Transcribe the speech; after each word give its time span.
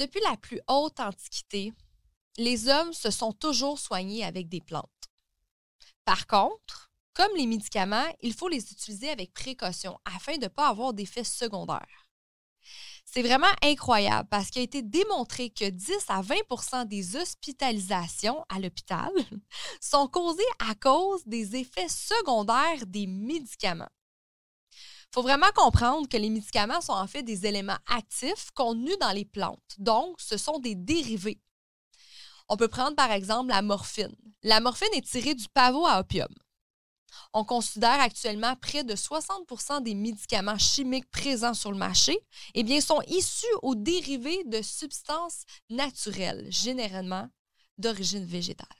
Depuis 0.00 0.20
la 0.22 0.38
plus 0.38 0.58
haute 0.66 0.98
antiquité, 0.98 1.74
les 2.38 2.70
hommes 2.70 2.94
se 2.94 3.10
sont 3.10 3.34
toujours 3.34 3.78
soignés 3.78 4.24
avec 4.24 4.48
des 4.48 4.62
plantes. 4.62 5.10
Par 6.06 6.26
contre, 6.26 6.90
comme 7.12 7.36
les 7.36 7.46
médicaments, 7.46 8.08
il 8.22 8.32
faut 8.32 8.48
les 8.48 8.72
utiliser 8.72 9.10
avec 9.10 9.34
précaution 9.34 9.98
afin 10.06 10.38
de 10.38 10.44
ne 10.44 10.48
pas 10.48 10.68
avoir 10.68 10.94
d'effets 10.94 11.22
secondaires. 11.22 12.06
C'est 13.04 13.20
vraiment 13.20 13.52
incroyable 13.62 14.26
parce 14.30 14.48
qu'il 14.48 14.60
a 14.60 14.64
été 14.64 14.80
démontré 14.80 15.50
que 15.50 15.68
10 15.68 15.92
à 16.08 16.22
20% 16.22 16.86
des 16.86 17.16
hospitalisations 17.16 18.42
à 18.48 18.58
l'hôpital 18.58 19.10
sont 19.82 20.08
causées 20.08 20.42
à 20.66 20.74
cause 20.76 21.22
des 21.26 21.56
effets 21.56 21.90
secondaires 21.90 22.86
des 22.86 23.06
médicaments. 23.06 23.92
Il 25.10 25.14
faut 25.14 25.22
vraiment 25.22 25.50
comprendre 25.56 26.08
que 26.08 26.16
les 26.16 26.30
médicaments 26.30 26.80
sont 26.80 26.92
en 26.92 27.08
fait 27.08 27.24
des 27.24 27.44
éléments 27.44 27.78
actifs 27.88 28.52
contenus 28.54 28.96
dans 29.00 29.10
les 29.10 29.24
plantes. 29.24 29.74
Donc, 29.78 30.20
ce 30.20 30.36
sont 30.36 30.60
des 30.60 30.76
dérivés. 30.76 31.40
On 32.48 32.56
peut 32.56 32.68
prendre 32.68 32.94
par 32.94 33.10
exemple 33.10 33.48
la 33.48 33.60
morphine. 33.60 34.14
La 34.44 34.60
morphine 34.60 34.92
est 34.94 35.04
tirée 35.04 35.34
du 35.34 35.48
pavot 35.48 35.84
à 35.84 35.98
opium. 35.98 36.32
On 37.32 37.44
considère 37.44 38.00
actuellement 38.00 38.54
près 38.54 38.84
de 38.84 38.94
60% 38.94 39.82
des 39.82 39.96
médicaments 39.96 40.58
chimiques 40.58 41.10
présents 41.10 41.54
sur 41.54 41.72
le 41.72 41.78
marché 41.78 42.16
eh 42.54 42.80
sont 42.80 43.02
issus 43.08 43.46
ou 43.62 43.74
dérivés 43.74 44.44
de 44.44 44.62
substances 44.62 45.42
naturelles, 45.70 46.46
généralement 46.50 47.28
d'origine 47.78 48.24
végétale. 48.24 48.79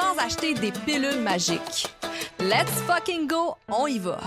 sans 0.00 0.16
acheter 0.18 0.54
des 0.54 0.72
pilules 0.72 1.20
magiques. 1.20 1.86
Let's 2.38 2.72
fucking 2.86 3.26
go, 3.26 3.56
on 3.68 3.86
y 3.86 3.98
va! 3.98 4.18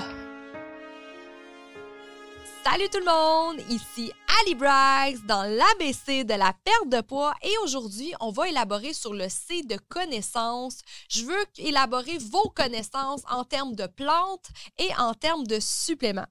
Salut 2.63 2.89
tout 2.91 2.99
le 2.99 3.05
monde, 3.05 3.59
ici 3.69 4.11
Ali 4.41 4.55
Braggs 4.55 5.17
dans 5.25 5.43
l'ABC 5.43 6.23
de 6.23 6.33
la 6.33 6.53
perte 6.63 6.89
de 6.89 7.02
poids 7.02 7.33
et 7.41 7.53
aujourd'hui, 7.63 8.13
on 8.21 8.31
va 8.31 8.47
élaborer 8.47 8.93
sur 8.93 9.13
le 9.13 9.27
C 9.30 9.63
de 9.63 9.77
connaissances. 9.89 10.80
Je 11.09 11.25
veux 11.25 11.45
élaborer 11.57 12.17
vos 12.19 12.49
connaissances 12.55 13.23
en 13.30 13.43
termes 13.43 13.75
de 13.75 13.87
plantes 13.87 14.49
et 14.77 14.89
en 14.97 15.13
termes 15.13 15.45
de 15.45 15.59
suppléments. 15.59 16.27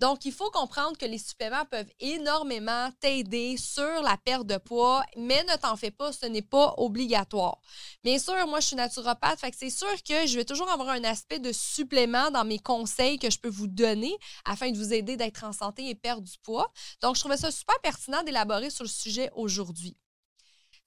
Donc, 0.00 0.24
il 0.24 0.32
faut 0.32 0.50
comprendre 0.50 0.96
que 0.96 1.06
les 1.06 1.18
suppléments 1.18 1.64
peuvent 1.70 1.90
énormément 2.00 2.90
t'aider 3.00 3.56
sur 3.56 4.02
la 4.02 4.16
perte 4.16 4.46
de 4.46 4.56
poids, 4.56 5.04
mais 5.16 5.44
ne 5.44 5.56
t'en 5.56 5.76
fais 5.76 5.90
pas, 5.90 6.12
ce 6.12 6.26
n'est 6.26 6.42
pas 6.42 6.74
obligatoire. 6.76 7.58
Bien 8.02 8.18
sûr, 8.18 8.46
moi, 8.46 8.60
je 8.60 8.68
suis 8.68 8.76
naturopathe, 8.76 9.38
c'est 9.56 9.70
sûr 9.70 9.92
que 10.02 10.26
je 10.26 10.36
vais 10.36 10.44
toujours 10.44 10.70
avoir 10.70 10.88
un 10.90 11.04
aspect 11.04 11.38
de 11.38 11.52
supplément 11.52 12.30
dans 12.30 12.44
mes 12.44 12.58
conseils 12.58 13.18
que 13.18 13.30
je 13.30 13.38
peux 13.38 13.48
vous 13.48 13.68
donner 13.68 14.16
afin 14.44 14.70
de 14.70 14.76
vous 14.76 14.92
aider 14.92 15.16
d'être 15.16 15.44
en 15.44 15.52
santé 15.52 15.88
et 15.88 15.94
perdre 15.94 16.22
du 16.22 16.38
poids. 16.42 16.72
Donc, 17.00 17.16
je 17.16 17.20
trouvais 17.20 17.36
ça 17.36 17.50
super 17.50 17.78
pertinent 17.80 18.22
d'élaborer 18.22 18.70
sur 18.70 18.84
le 18.84 18.90
sujet 18.90 19.30
aujourd'hui. 19.34 19.96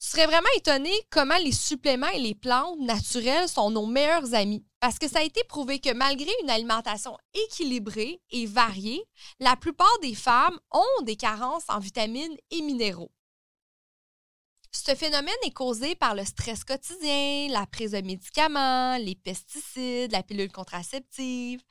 Tu 0.05 0.11
serais 0.11 0.27
vraiment 0.27 0.45
étonné 0.55 0.91
comment 1.09 1.37
les 1.43 1.51
suppléments 1.51 2.09
et 2.09 2.19
les 2.19 2.35
plantes 2.35 2.79
naturelles 2.79 3.49
sont 3.49 3.71
nos 3.71 3.87
meilleurs 3.87 4.35
amis. 4.35 4.63
Parce 4.79 4.99
que 4.99 5.07
ça 5.07 5.17
a 5.17 5.23
été 5.23 5.43
prouvé 5.45 5.79
que 5.79 5.91
malgré 5.95 6.29
une 6.43 6.51
alimentation 6.51 7.17
équilibrée 7.33 8.21
et 8.29 8.45
variée, 8.45 9.03
la 9.39 9.55
plupart 9.55 9.97
des 10.03 10.13
femmes 10.13 10.59
ont 10.71 11.03
des 11.05 11.15
carences 11.15 11.65
en 11.69 11.79
vitamines 11.79 12.37
et 12.51 12.61
minéraux. 12.61 13.09
Ce 14.83 14.93
phénomène 14.93 15.33
est 15.43 15.53
causé 15.53 15.95
par 15.95 16.15
le 16.15 16.25
stress 16.25 16.65
quotidien, 16.65 17.47
la 17.49 17.65
prise 17.65 17.91
de 17.91 18.01
médicaments, 18.01 18.97
les 18.97 19.15
pesticides, 19.15 20.11
la 20.11 20.21
pilule 20.21 20.51
contraceptive, 20.51 21.61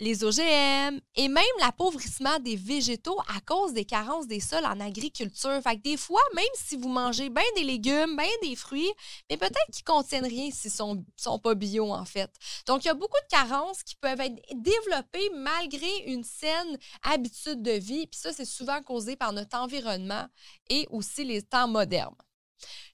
les 0.00 0.24
OGM 0.24 1.00
et 1.14 1.28
même 1.28 1.44
l'appauvrissement 1.60 2.40
des 2.40 2.56
végétaux 2.56 3.18
à 3.34 3.40
cause 3.40 3.74
des 3.74 3.84
carences 3.84 4.26
des 4.26 4.40
sols 4.40 4.66
en 4.66 4.80
agriculture. 4.80 5.62
Fait 5.62 5.76
que 5.76 5.82
des 5.82 5.96
fois, 5.96 6.20
même 6.34 6.44
si 6.54 6.76
vous 6.76 6.88
mangez 6.88 7.30
bien 7.30 7.44
des 7.54 7.62
légumes, 7.62 8.16
bien 8.16 8.26
des 8.42 8.56
fruits, 8.56 8.92
mais 9.30 9.36
peut-être 9.36 9.70
qu'ils 9.72 9.84
contiennent 9.84 10.26
rien 10.26 10.50
s'ils 10.50 10.72
sont, 10.72 11.04
sont 11.16 11.38
pas 11.38 11.54
bio 11.54 11.92
en 11.92 12.04
fait. 12.04 12.30
Donc, 12.66 12.84
il 12.84 12.88
y 12.88 12.90
a 12.90 12.94
beaucoup 12.94 13.20
de 13.22 13.36
carences 13.36 13.84
qui 13.84 13.94
peuvent 13.94 14.20
être 14.20 14.42
développées 14.52 15.30
malgré 15.36 16.04
une 16.06 16.24
saine 16.24 16.76
habitude 17.04 17.62
de 17.62 17.72
vie. 17.72 18.08
Puis 18.08 18.18
ça, 18.20 18.32
c'est 18.32 18.44
souvent 18.44 18.82
causé 18.82 19.14
par 19.14 19.32
notre 19.32 19.56
environnement 19.56 20.26
et 20.68 20.88
aussi 20.90 21.24
les 21.24 21.40
temps 21.42 21.68
modernes. 21.68 22.16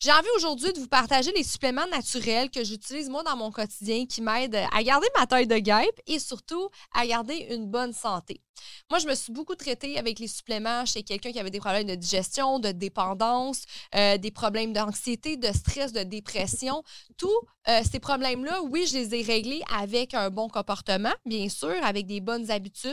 J'ai 0.01 0.13
envie 0.13 0.29
aujourd'hui 0.37 0.73
de 0.73 0.79
vous 0.79 0.89
partager 0.89 1.33
les 1.33 1.45
suppléments 1.45 1.87
naturels 1.87 2.51
que 2.51 2.65
j'utilise 2.65 3.09
moi 3.09 3.23
dans 3.23 3.37
mon 3.37 3.51
quotidien 3.51 4.07
qui 4.07 4.21
m'aident 4.21 4.67
à 4.73 4.83
garder 4.83 5.09
ma 5.19 5.27
taille 5.27 5.47
de 5.47 5.59
guêpe 5.59 6.01
et 6.07 6.19
surtout 6.19 6.69
à 6.93 7.07
garder 7.07 7.47
une 7.51 7.71
bonne 7.71 7.93
santé. 7.93 8.41
Moi, 8.91 8.99
je 8.99 9.07
me 9.07 9.15
suis 9.15 9.33
beaucoup 9.33 9.55
traitée 9.55 9.99
avec 9.99 10.19
les 10.19 10.29
suppléments 10.29 10.85
chez 10.85 11.03
quelqu'un 11.03 11.33
qui 11.33 11.41
avait 11.41 11.51
des 11.51 11.61
problèmes 11.61 11.87
de 11.87 11.95
digestion, 11.95 12.59
de 12.59 12.71
dépendance, 12.71 13.63
euh, 13.95 14.19
des 14.19 14.31
problèmes 14.31 14.73
d'anxiété, 14.75 15.37
de 15.37 15.51
stress, 15.53 15.93
de 15.93 16.03
dépression. 16.03 16.83
Tous 17.17 17.31
euh, 17.69 17.81
ces 17.91 17.99
problèmes-là, 17.99 18.61
oui, 18.63 18.87
je 18.87 18.99
les 18.99 19.15
ai 19.15 19.23
réglés 19.23 19.63
avec 19.75 20.13
un 20.13 20.29
bon 20.29 20.49
comportement, 20.49 21.15
bien 21.25 21.49
sûr, 21.49 21.75
avec 21.83 22.07
des 22.07 22.21
bonnes 22.21 22.51
habitudes. 22.51 22.93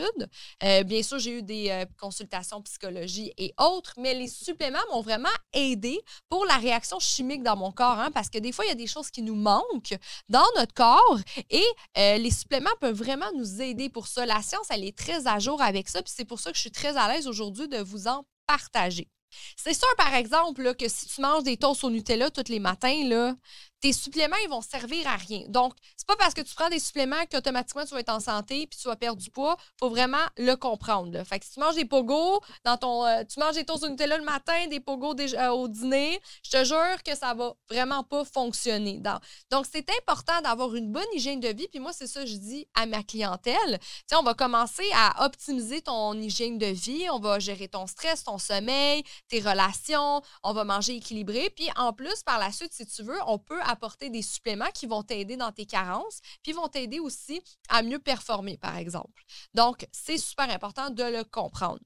Euh, 0.64 0.82
bien 0.82 1.02
sûr, 1.02 1.18
j'ai 1.18 1.38
eu 1.38 1.42
des 1.42 1.84
consultations 2.00 2.62
psychologie 2.62 3.32
et 3.36 3.52
autres, 3.58 3.92
mais 3.98 4.14
les 4.14 4.28
suppléments 4.28 4.78
m'ont 4.92 5.02
vraiment 5.02 5.28
aidé 5.52 6.00
pour 6.30 6.46
la 6.46 6.56
réaction 6.56 6.98
chimique 7.00 7.42
dans 7.42 7.56
mon 7.56 7.70
corps, 7.70 7.98
hein, 7.98 8.10
parce 8.10 8.30
que 8.30 8.38
des 8.38 8.52
fois, 8.52 8.64
il 8.64 8.68
y 8.68 8.72
a 8.72 8.76
des 8.76 8.86
choses 8.86 9.10
qui 9.10 9.20
nous 9.20 9.34
manquent 9.34 9.96
dans 10.30 10.46
notre 10.56 10.72
corps 10.72 11.18
et 11.50 11.64
les 11.96 12.30
suppléments 12.30 12.70
peuvent 12.80 12.96
vraiment 12.96 13.30
nous 13.36 13.60
aider 13.60 13.90
pour 13.90 14.06
ça. 14.06 14.24
La 14.24 14.40
science, 14.40 14.66
elle 14.70 14.84
est 14.84 14.96
très 14.96 15.26
à 15.26 15.38
jour 15.38 15.51
avec 15.60 15.88
ça, 15.88 16.02
puis 16.02 16.12
c'est 16.14 16.24
pour 16.24 16.40
ça 16.40 16.50
que 16.50 16.56
je 16.56 16.62
suis 16.62 16.70
très 16.70 16.96
à 16.96 17.12
l'aise 17.12 17.26
aujourd'hui 17.26 17.68
de 17.68 17.78
vous 17.78 18.08
en 18.08 18.24
partager. 18.46 19.08
C'est 19.56 19.74
sûr, 19.74 19.88
par 19.96 20.14
exemple, 20.14 20.74
que 20.74 20.88
si 20.88 21.06
tu 21.06 21.20
manges 21.20 21.42
des 21.42 21.56
toasts 21.56 21.84
au 21.84 21.90
Nutella 21.90 22.30
tous 22.30 22.48
les 22.48 22.58
matins, 22.58 23.02
là, 23.04 23.34
tes 23.82 23.92
suppléments, 23.92 24.36
ils 24.44 24.48
vont 24.48 24.62
servir 24.62 25.08
à 25.08 25.16
rien. 25.16 25.42
Donc, 25.48 25.74
c'est 25.96 26.06
pas 26.06 26.14
parce 26.16 26.34
que 26.34 26.40
tu 26.40 26.54
prends 26.54 26.68
des 26.68 26.78
suppléments 26.78 27.26
qu'automatiquement 27.30 27.84
tu 27.84 27.92
vas 27.94 28.00
être 28.00 28.12
en 28.12 28.20
santé 28.20 28.68
puis 28.68 28.78
tu 28.80 28.86
vas 28.86 28.94
perdre 28.94 29.20
du 29.20 29.28
poids. 29.28 29.56
faut 29.78 29.90
vraiment 29.90 30.24
le 30.38 30.54
comprendre. 30.54 31.22
Fait 31.24 31.40
que 31.40 31.44
si 31.44 31.54
tu 31.54 31.60
manges 31.60 31.74
des 31.74 31.84
pogos 31.84 32.40
dans 32.64 32.76
ton. 32.76 33.04
Euh, 33.04 33.24
tu 33.24 33.40
manges 33.40 33.56
des 33.56 33.64
toasts 33.64 33.82
au 33.82 33.88
Nutella 33.88 34.18
le 34.18 34.24
matin, 34.24 34.68
des 34.68 34.78
pogos 34.78 35.16
euh, 35.18 35.48
au 35.48 35.66
dîner, 35.66 36.20
je 36.44 36.50
te 36.50 36.64
jure 36.64 37.02
que 37.04 37.16
ça 37.16 37.34
va 37.34 37.54
vraiment 37.68 38.04
pas 38.04 38.24
fonctionner. 38.24 39.02
Donc, 39.50 39.66
c'est 39.70 39.88
important 39.90 40.40
d'avoir 40.42 40.76
une 40.76 40.92
bonne 40.92 41.02
hygiène 41.14 41.40
de 41.40 41.48
vie. 41.48 41.66
Puis 41.66 41.80
moi, 41.80 41.92
c'est 41.92 42.06
ça 42.06 42.20
que 42.20 42.26
je 42.26 42.36
dis 42.36 42.68
à 42.74 42.86
ma 42.86 43.02
clientèle. 43.02 43.80
sais, 44.06 44.14
on 44.14 44.22
va 44.22 44.34
commencer 44.34 44.88
à 44.94 45.24
optimiser 45.24 45.82
ton 45.82 46.12
hygiène 46.14 46.56
de 46.56 46.66
vie. 46.66 47.10
On 47.10 47.18
va 47.18 47.40
gérer 47.40 47.66
ton 47.66 47.88
stress, 47.88 48.22
ton 48.22 48.38
sommeil, 48.38 49.02
tes 49.28 49.40
relations. 49.40 50.22
On 50.44 50.52
va 50.52 50.62
manger 50.62 50.94
équilibré. 50.94 51.50
Puis 51.50 51.68
en 51.74 51.92
plus, 51.92 52.22
par 52.22 52.38
la 52.38 52.52
suite, 52.52 52.72
si 52.72 52.86
tu 52.86 53.02
veux, 53.02 53.18
on 53.26 53.38
peut 53.38 53.60
apporter 53.72 54.10
des 54.10 54.22
suppléments 54.22 54.70
qui 54.72 54.86
vont 54.86 55.02
t'aider 55.02 55.36
dans 55.36 55.52
tes 55.52 55.66
carences, 55.66 56.20
puis 56.42 56.52
vont 56.52 56.68
t'aider 56.68 57.00
aussi 57.00 57.40
à 57.68 57.82
mieux 57.82 57.98
performer, 57.98 58.56
par 58.56 58.76
exemple. 58.76 59.22
Donc, 59.54 59.86
c'est 59.92 60.18
super 60.18 60.48
important 60.50 60.90
de 60.90 61.02
le 61.02 61.24
comprendre. 61.24 61.80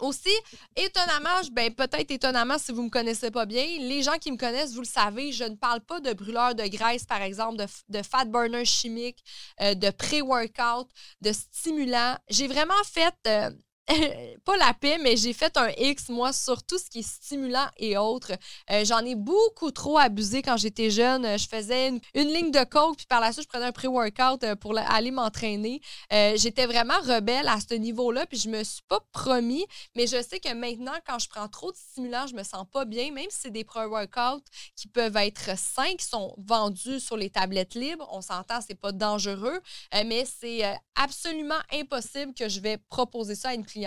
Aussi, 0.00 0.30
étonnamment, 0.76 1.40
ben 1.50 1.74
peut-être 1.74 2.12
étonnamment 2.12 2.56
si 2.56 2.70
vous 2.70 2.82
ne 2.82 2.86
me 2.86 2.90
connaissez 2.90 3.32
pas 3.32 3.46
bien, 3.46 3.64
les 3.80 4.02
gens 4.04 4.16
qui 4.18 4.30
me 4.30 4.36
connaissent, 4.36 4.72
vous 4.74 4.82
le 4.82 4.86
savez, 4.86 5.32
je 5.32 5.42
ne 5.42 5.56
parle 5.56 5.80
pas 5.80 5.98
de 5.98 6.12
brûleurs 6.12 6.54
de 6.54 6.62
graisse, 6.68 7.04
par 7.04 7.20
exemple, 7.20 7.64
de, 7.88 8.02
fat 8.02 8.24
burner 8.26 8.64
chimique, 8.64 9.18
euh, 9.60 9.74
de 9.74 9.90
pré-workout, 9.90 10.88
de 11.20 11.32
stimulants. 11.32 12.16
J'ai 12.30 12.46
vraiment 12.46 12.74
fait 12.84 13.14
euh, 13.26 13.50
pas 14.44 14.56
la 14.56 14.74
paix, 14.74 14.98
mais 14.98 15.16
j'ai 15.16 15.32
fait 15.32 15.56
un 15.56 15.70
X, 15.78 16.08
moi, 16.10 16.32
sur 16.32 16.62
tout 16.62 16.78
ce 16.78 16.90
qui 16.90 16.98
est 16.98 17.08
stimulant 17.08 17.66
et 17.78 17.96
autres. 17.96 18.32
Euh, 18.70 18.84
j'en 18.84 18.98
ai 19.04 19.14
beaucoup 19.14 19.70
trop 19.70 19.98
abusé 19.98 20.42
quand 20.42 20.56
j'étais 20.58 20.90
jeune. 20.90 21.38
Je 21.38 21.48
faisais 21.48 21.88
une, 21.88 22.00
ligne 22.14 22.50
de 22.50 22.64
coke, 22.64 22.98
puis 22.98 23.06
par 23.06 23.20
la 23.20 23.32
suite, 23.32 23.44
je 23.44 23.48
prenais 23.48 23.66
un 23.66 23.72
pré-workout 23.72 24.44
euh, 24.44 24.56
pour 24.56 24.76
aller 24.76 25.10
m'entraîner. 25.10 25.80
Euh, 26.12 26.34
j'étais 26.36 26.66
vraiment 26.66 26.98
rebelle 27.00 27.48
à 27.48 27.58
ce 27.60 27.74
niveau-là, 27.74 28.26
puis 28.26 28.38
je 28.38 28.50
me 28.50 28.62
suis 28.62 28.82
pas 28.88 29.00
promis, 29.12 29.64
mais 29.96 30.06
je 30.06 30.20
sais 30.22 30.38
que 30.38 30.52
maintenant, 30.52 30.96
quand 31.06 31.18
je 31.18 31.28
prends 31.28 31.48
trop 31.48 31.72
de 31.72 31.76
stimulants, 31.76 32.26
je 32.26 32.34
me 32.34 32.42
sens 32.42 32.66
pas 32.70 32.84
bien, 32.84 33.10
même 33.10 33.30
si 33.30 33.38
c'est 33.42 33.50
des 33.50 33.64
pré-workouts 33.64 34.44
qui 34.76 34.88
peuvent 34.88 35.16
être 35.16 35.58
sains, 35.58 35.94
qui 35.96 36.04
sont 36.06 36.34
vendus 36.36 37.00
sur 37.00 37.16
les 37.16 37.30
tablettes 37.30 37.74
libres. 37.74 38.06
On 38.12 38.20
s'entend, 38.20 38.60
c'est 38.66 38.78
pas 38.78 38.92
dangereux, 38.92 39.60
mais 39.92 40.26
c'est 40.26 40.62
absolument 40.94 41.58
impossible 41.72 42.34
que 42.34 42.48
je 42.48 42.60
vais 42.60 42.76
proposer 42.88 43.34
ça 43.34 43.50
à 43.50 43.54
une 43.54 43.64
cliente 43.64 43.77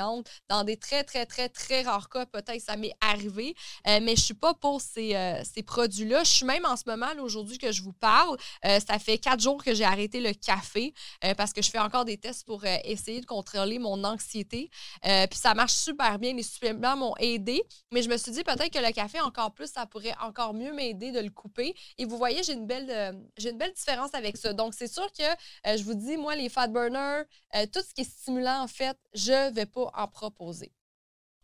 Dans 0.50 0.64
des 0.64 0.78
très, 0.78 1.04
très, 1.04 1.26
très, 1.26 1.50
très 1.50 1.82
rares 1.84 2.10
cas, 2.10 2.26
peut-être 2.26 2.62
ça 2.62 2.76
m'est 2.78 2.94
arrivé, 3.02 3.56
euh, 3.88 4.00
mais 4.02 4.16
je 4.16 4.22
suis 4.22 4.34
pas 4.34 4.54
pour 4.54 4.82
ces, 4.82 5.16
euh, 5.16 5.42
ces 5.44 5.64
produits-là. 5.64 6.24
Je 6.24 6.30
suis 6.30 6.46
même 6.46 6.66
en 6.66 6.76
ce 6.78 6.84
moment, 6.86 7.08
aujourd'hui 7.22 7.58
que 7.58 7.72
je 7.72 7.82
vous 7.84 7.94
parle, 7.94 8.38
ça 8.64 9.00
fait 9.00 9.18
quatre 9.18 9.42
jours 9.42 9.64
que 9.64 9.74
j'ai 9.74 9.84
arrêté 9.84 10.20
le 10.20 10.34
café 10.34 10.94
parce 11.38 11.54
que 11.54 11.62
je 11.62 11.70
fais 11.70 11.80
encore 11.80 12.06
des 12.06 12.18
tests 12.18 12.46
pour 12.46 12.64
essayer 12.66 13.22
de 13.22 13.26
contrôler 13.26 13.80
mon 13.80 14.04
anxiété. 14.04 14.70
Puis 15.02 15.40
ça 15.40 15.54
marche 15.54 15.74
super 15.74 16.20
bien. 16.20 16.34
Les 16.34 16.44
suppléments 16.44 16.96
m'ont 16.96 17.16
aidé, 17.18 17.62
mais 17.92 18.02
je 18.02 18.10
me 18.10 18.18
suis 18.18 18.32
dit 18.32 18.44
peut-être 18.44 18.72
que 18.72 18.80
le 18.80 18.92
café, 18.92 19.20
encore 19.20 19.54
plus, 19.54 19.72
ça 19.72 19.86
pourrait 19.86 20.16
encore 20.22 20.54
mieux 20.54 20.74
m'aider 20.74 21.12
de 21.12 21.20
le 21.20 21.30
couper. 21.30 21.76
Et 21.98 22.06
vous 22.06 22.18
voyez, 22.18 22.44
j'ai 22.44 22.54
une 22.54 22.68
belle, 22.68 23.16
j'ai 23.38 23.52
une 23.52 23.58
belle 23.58 23.74
différence 23.74 24.14
avec 24.14 24.38
ça. 24.38 24.54
Donc, 24.54 24.74
c'est 24.74 24.92
sûr 24.92 25.08
que 25.14 25.78
je 25.78 25.84
vous 25.84 25.96
dis, 25.96 26.18
moi, 26.18 26.36
les 26.36 26.50
fat 26.50 26.68
burners, 26.68 27.24
tout 27.72 27.82
ce 27.82 27.94
qui 27.94 28.02
est 28.02 28.10
stimulant, 28.10 28.62
en 28.62 28.68
fait, 28.68 28.98
je 29.14 29.54
vais 29.54 29.66
pas 29.66 29.81
en 29.94 30.08
proposer. 30.08 30.74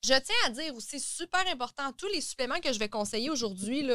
Je 0.04 0.14
tiens 0.14 0.36
à 0.46 0.50
dire 0.52 0.76
aussi, 0.76 1.00
super 1.00 1.46
important, 1.52 1.92
tous 1.98 2.08
les 2.08 2.22
suppléments 2.22 2.60
que 2.60 2.72
je 2.72 2.78
vais 2.78 2.88
conseiller 2.88 3.30
aujourd'hui, 3.30 3.90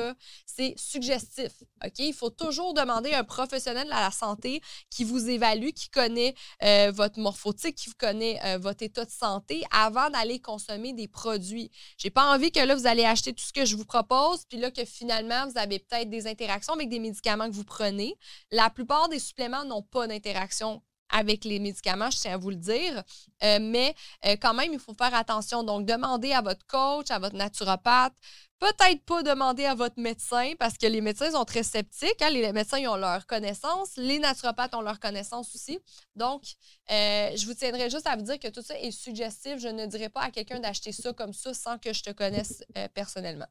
c'est 0.45 0.75
suggestif. 0.77 1.53
Il 1.99 2.13
faut 2.13 2.31
toujours 2.31 2.75
demander 2.75 3.13
à 3.13 3.21
un 3.21 3.25
professionnel 3.25 3.85
de 3.85 3.91
la 3.91 4.11
santé 4.11 4.61
qui 4.91 5.05
vous 5.05 5.31
évalue, 5.31 5.71
qui 5.71 5.89
connaît 5.91 6.35
euh, 6.65 6.91
votre 6.93 7.21
morphotique, 7.21 7.77
qui 7.77 7.91
connaît 7.95 8.41
euh, 8.45 8.59
votre 8.59 8.83
état 8.83 9.05
de 9.05 9.11
santé 9.11 9.63
avant 9.71 10.11
d'aller 10.11 10.41
consommer 10.41 10.93
des 10.93 11.07
produits. 11.07 11.71
J'ai 11.99 12.11
pas 12.11 12.35
envie 12.35 12.51
que 12.51 12.61
là, 12.61 12.75
vous 12.75 12.87
allez 12.87 13.05
acheter 13.05 13.33
tout 13.33 13.45
ce 13.45 13.53
que 13.53 13.65
je 13.65 13.77
vous 13.77 13.87
propose, 13.87 14.45
puis 14.49 14.59
là, 14.59 14.71
que 14.73 14.85
finalement, 14.85 15.47
vous 15.47 15.57
avez 15.57 15.79
peut-être 15.79 16.11
des 16.11 16.27
interactions 16.27 16.75
avec 16.75 16.89
des 16.89 16.99
médicaments 16.99 17.49
que 17.49 17.55
vous 17.55 17.65
prenez. 17.65 18.17
La 18.51 18.71
plupart 18.71 19.09
des 19.09 19.21
suppléments 19.21 19.65
n'ont 19.65 19.83
pas 19.83 20.09
d'interaction 20.09 20.83
avec 21.13 21.45
les 21.45 21.61
médicaments, 21.61 22.11
je 22.11 22.19
tiens 22.19 22.35
à 22.35 22.37
vous 22.37 22.51
le 22.51 22.57
dire. 22.57 23.03
Euh, 23.45 23.59
mais 23.61 23.95
euh, 24.27 24.37
quand 24.41 24.55
même, 24.55 24.73
il 24.73 24.79
faut 24.81 24.95
faire 24.95 25.15
attention. 25.15 25.63
Donc, 25.63 25.87
demandez 25.87 26.33
à 26.33 26.41
votre 26.41 26.67
coach, 26.67 27.11
à 27.11 27.19
votre 27.19 27.37
naturopathe. 27.37 28.15
Peut-être 28.59 29.05
pas 29.05 29.23
demander 29.25 29.65
à 29.65 29.75
votre 29.75 30.01
médecin 30.01 30.53
parce 30.59 30.79
que 30.79 30.87
les 30.87 31.01
médecins 31.01 31.33
sont 31.33 31.45
très 31.45 31.65
sceptiques. 31.65 32.23
Hein. 32.23 32.31
Les 32.31 32.53
médecins 32.53 32.79
ils 32.79 32.89
ont 32.89 32.97
leur 32.97 33.27
connaissance. 33.27 33.91
Les 33.97 34.21
naturopathes 34.21 34.75
ont 34.75 34.83
leur 34.83 35.01
connaissance 35.01 35.53
aussi. 35.55 35.81
Donc, 36.15 36.43
euh, 36.91 37.31
je 37.37 37.45
vous 37.47 37.55
tiendrai 37.55 37.91
juste 37.91 38.07
à 38.07 38.17
vous 38.17 38.23
dire 38.23 38.39
que 38.39 38.49
tout 38.49 38.63
ça 38.63 38.79
est 38.79 38.93
suggestif. 38.93 39.59
Je 39.59 39.69
ne 39.69 39.87
dirais 39.87 40.11
pas 40.11 40.23
à 40.23 40.31
quelqu'un 40.31 40.61
d'acheter 40.61 40.93
ça 40.93 41.13
comme 41.13 41.33
ça 41.33 41.53
sans 41.55 41.79
que 41.79 41.93
je 41.93 42.03
te 42.03 42.11
connaisse 42.11 42.63
personnellement. 42.95 43.49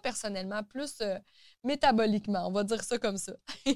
Personnellement, 0.00 0.62
plus 0.62 1.02
métaboliquement, 1.64 2.48
on 2.48 2.52
va 2.52 2.64
dire 2.64 2.82
ça 2.82 2.98
comme 2.98 3.18
ça. 3.18 3.32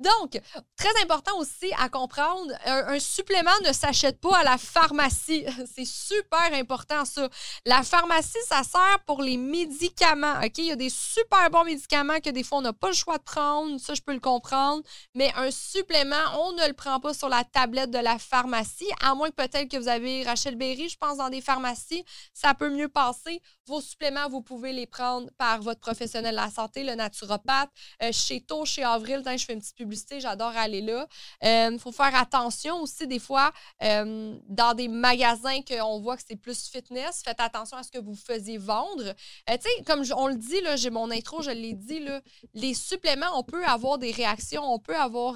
Donc, 0.00 0.40
très 0.76 1.02
important 1.02 1.38
aussi 1.38 1.72
à 1.78 1.88
comprendre, 1.88 2.52
un, 2.66 2.98
supplément 3.00 3.50
ne 3.64 3.72
s'achète 3.72 4.20
pas 4.20 4.38
à 4.38 4.44
la 4.44 4.58
pharmacie. 4.58 5.44
C'est 5.74 5.86
super 5.86 6.52
important 6.52 7.04
ça. 7.04 7.28
La 7.64 7.82
pharmacie, 7.82 8.38
ça 8.46 8.62
sert 8.62 8.98
pour 9.06 9.22
les 9.22 9.36
médicaments. 9.36 10.38
OK? 10.44 10.58
Il 10.58 10.66
y 10.66 10.72
a 10.72 10.76
des 10.76 10.90
super 10.90 11.50
bons 11.50 11.64
médicaments 11.64 12.20
que 12.20 12.30
des 12.30 12.42
fois 12.42 12.58
on 12.58 12.62
n'a 12.62 12.72
pas 12.72 12.88
le 12.88 12.94
choix 12.94 13.18
de 13.18 13.22
prendre, 13.22 13.78
ça 13.80 13.94
je 13.94 14.02
peux 14.02 14.12
le 14.12 14.20
comprendre, 14.20 14.82
mais 15.14 15.32
un 15.36 15.50
supplément, 15.50 16.16
on 16.40 16.52
ne 16.52 16.66
le 16.66 16.74
prend 16.74 17.00
pas 17.00 17.14
sur 17.14 17.28
la 17.28 17.44
tablette 17.44 17.90
de 17.90 17.98
la 17.98 18.18
pharmacie, 18.18 18.88
à 19.02 19.14
moins 19.14 19.30
que 19.30 19.34
peut-être 19.34 19.68
que 19.68 19.76
vous 19.76 19.88
avez 19.88 20.22
Rachel 20.22 20.56
Berry, 20.56 20.88
je 20.88 20.96
pense, 20.96 21.18
dans 21.18 21.30
des 21.30 21.40
pharmacies, 21.40 22.04
ça 22.34 22.54
peut 22.54 22.70
mieux 22.70 22.88
passer. 22.88 23.40
Vos 23.66 23.80
suppléments, 23.80 24.28
vous 24.28 24.42
pouvez 24.42 24.72
les 24.72 24.86
prendre 24.86 25.27
par 25.36 25.60
votre 25.60 25.80
professionnel 25.80 26.32
de 26.32 26.40
la 26.40 26.50
santé, 26.50 26.84
le 26.84 26.94
naturopathe. 26.94 27.70
Euh, 28.02 28.10
chez 28.12 28.40
Tôt, 28.40 28.64
chez 28.64 28.84
Avril, 28.84 29.22
je 29.24 29.44
fais 29.44 29.52
une 29.52 29.60
petite 29.60 29.76
publicité, 29.76 30.20
j'adore 30.20 30.52
aller 30.56 30.80
là. 30.80 31.06
Il 31.42 31.48
euh, 31.48 31.78
faut 31.78 31.92
faire 31.92 32.14
attention 32.14 32.80
aussi, 32.82 33.06
des 33.06 33.18
fois, 33.18 33.52
euh, 33.82 34.36
dans 34.48 34.74
des 34.74 34.88
magasins 34.88 35.60
qu'on 35.62 36.00
voit 36.00 36.16
que 36.16 36.22
c'est 36.26 36.36
plus 36.36 36.68
fitness, 36.68 37.22
faites 37.24 37.40
attention 37.40 37.76
à 37.76 37.82
ce 37.82 37.90
que 37.90 37.98
vous 37.98 38.14
faisiez 38.14 38.58
vendre. 38.58 39.14
tu 39.46 39.84
comme 39.84 40.04
on 40.16 40.28
le 40.28 40.36
dit, 40.36 40.60
j'ai 40.76 40.90
mon 40.90 41.10
intro, 41.10 41.42
je 41.42 41.50
l'ai 41.50 41.74
dit, 41.74 42.00
là, 42.00 42.20
les 42.54 42.74
suppléments, 42.74 43.38
on 43.38 43.42
peut 43.42 43.64
avoir 43.64 43.98
des 43.98 44.10
réactions, 44.10 44.62
on 44.62 44.78
peut 44.78 44.96
avoir 44.96 45.34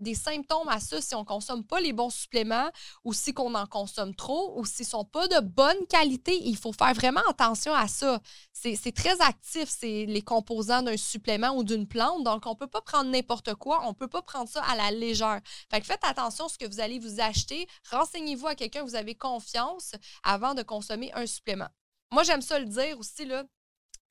des 0.00 0.14
symptômes 0.14 0.68
à 0.68 0.80
ça 0.80 1.00
si 1.00 1.14
on 1.14 1.20
ne 1.20 1.24
consomme 1.24 1.64
pas 1.64 1.80
les 1.80 1.92
bons 1.92 2.10
suppléments 2.10 2.70
ou 3.04 3.12
si 3.12 3.32
on 3.38 3.54
en 3.54 3.66
consomme 3.66 4.14
trop 4.14 4.58
ou 4.58 4.64
s'ils 4.64 4.86
ne 4.86 4.90
sont 4.90 5.04
pas 5.04 5.28
de 5.28 5.40
bonne 5.40 5.86
qualité. 5.88 6.38
Il 6.44 6.56
faut 6.56 6.72
faire 6.72 6.94
vraiment 6.94 7.22
attention 7.28 7.74
à 7.74 7.88
ça. 7.88 8.20
C'est 8.52 8.94
très 8.94 9.20
c'est 9.42 10.06
les 10.06 10.22
composants 10.22 10.82
d'un 10.82 10.96
supplément 10.96 11.56
ou 11.56 11.64
d'une 11.64 11.86
plante. 11.86 12.24
Donc, 12.24 12.46
on 12.46 12.50
ne 12.50 12.56
peut 12.56 12.66
pas 12.66 12.80
prendre 12.80 13.10
n'importe 13.10 13.54
quoi. 13.54 13.80
On 13.84 13.88
ne 13.88 13.94
peut 13.94 14.08
pas 14.08 14.22
prendre 14.22 14.48
ça 14.48 14.62
à 14.64 14.76
la 14.76 14.90
légère. 14.90 15.40
Fait 15.70 15.80
que 15.80 15.86
faites 15.86 16.04
attention 16.04 16.46
à 16.46 16.48
ce 16.48 16.58
que 16.58 16.66
vous 16.66 16.80
allez 16.80 16.98
vous 16.98 17.20
acheter. 17.20 17.66
Renseignez-vous 17.90 18.46
à 18.46 18.54
quelqu'un, 18.54 18.82
vous 18.82 18.94
avez 18.96 19.14
confiance 19.14 19.92
avant 20.22 20.54
de 20.54 20.62
consommer 20.62 21.12
un 21.14 21.26
supplément. 21.26 21.68
Moi, 22.12 22.22
j'aime 22.22 22.42
ça 22.42 22.58
le 22.58 22.66
dire 22.66 22.98
aussi, 22.98 23.24
là. 23.24 23.44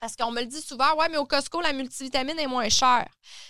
Parce 0.04 0.18
qu'on 0.18 0.32
me 0.32 0.42
le 0.42 0.48
dit 0.48 0.60
souvent, 0.60 0.98
ouais, 0.98 1.08
mais 1.08 1.16
au 1.16 1.24
Costco, 1.24 1.62
la 1.62 1.72
multivitamine 1.72 2.38
est 2.38 2.48
moins 2.48 2.68
chère. 2.68 3.08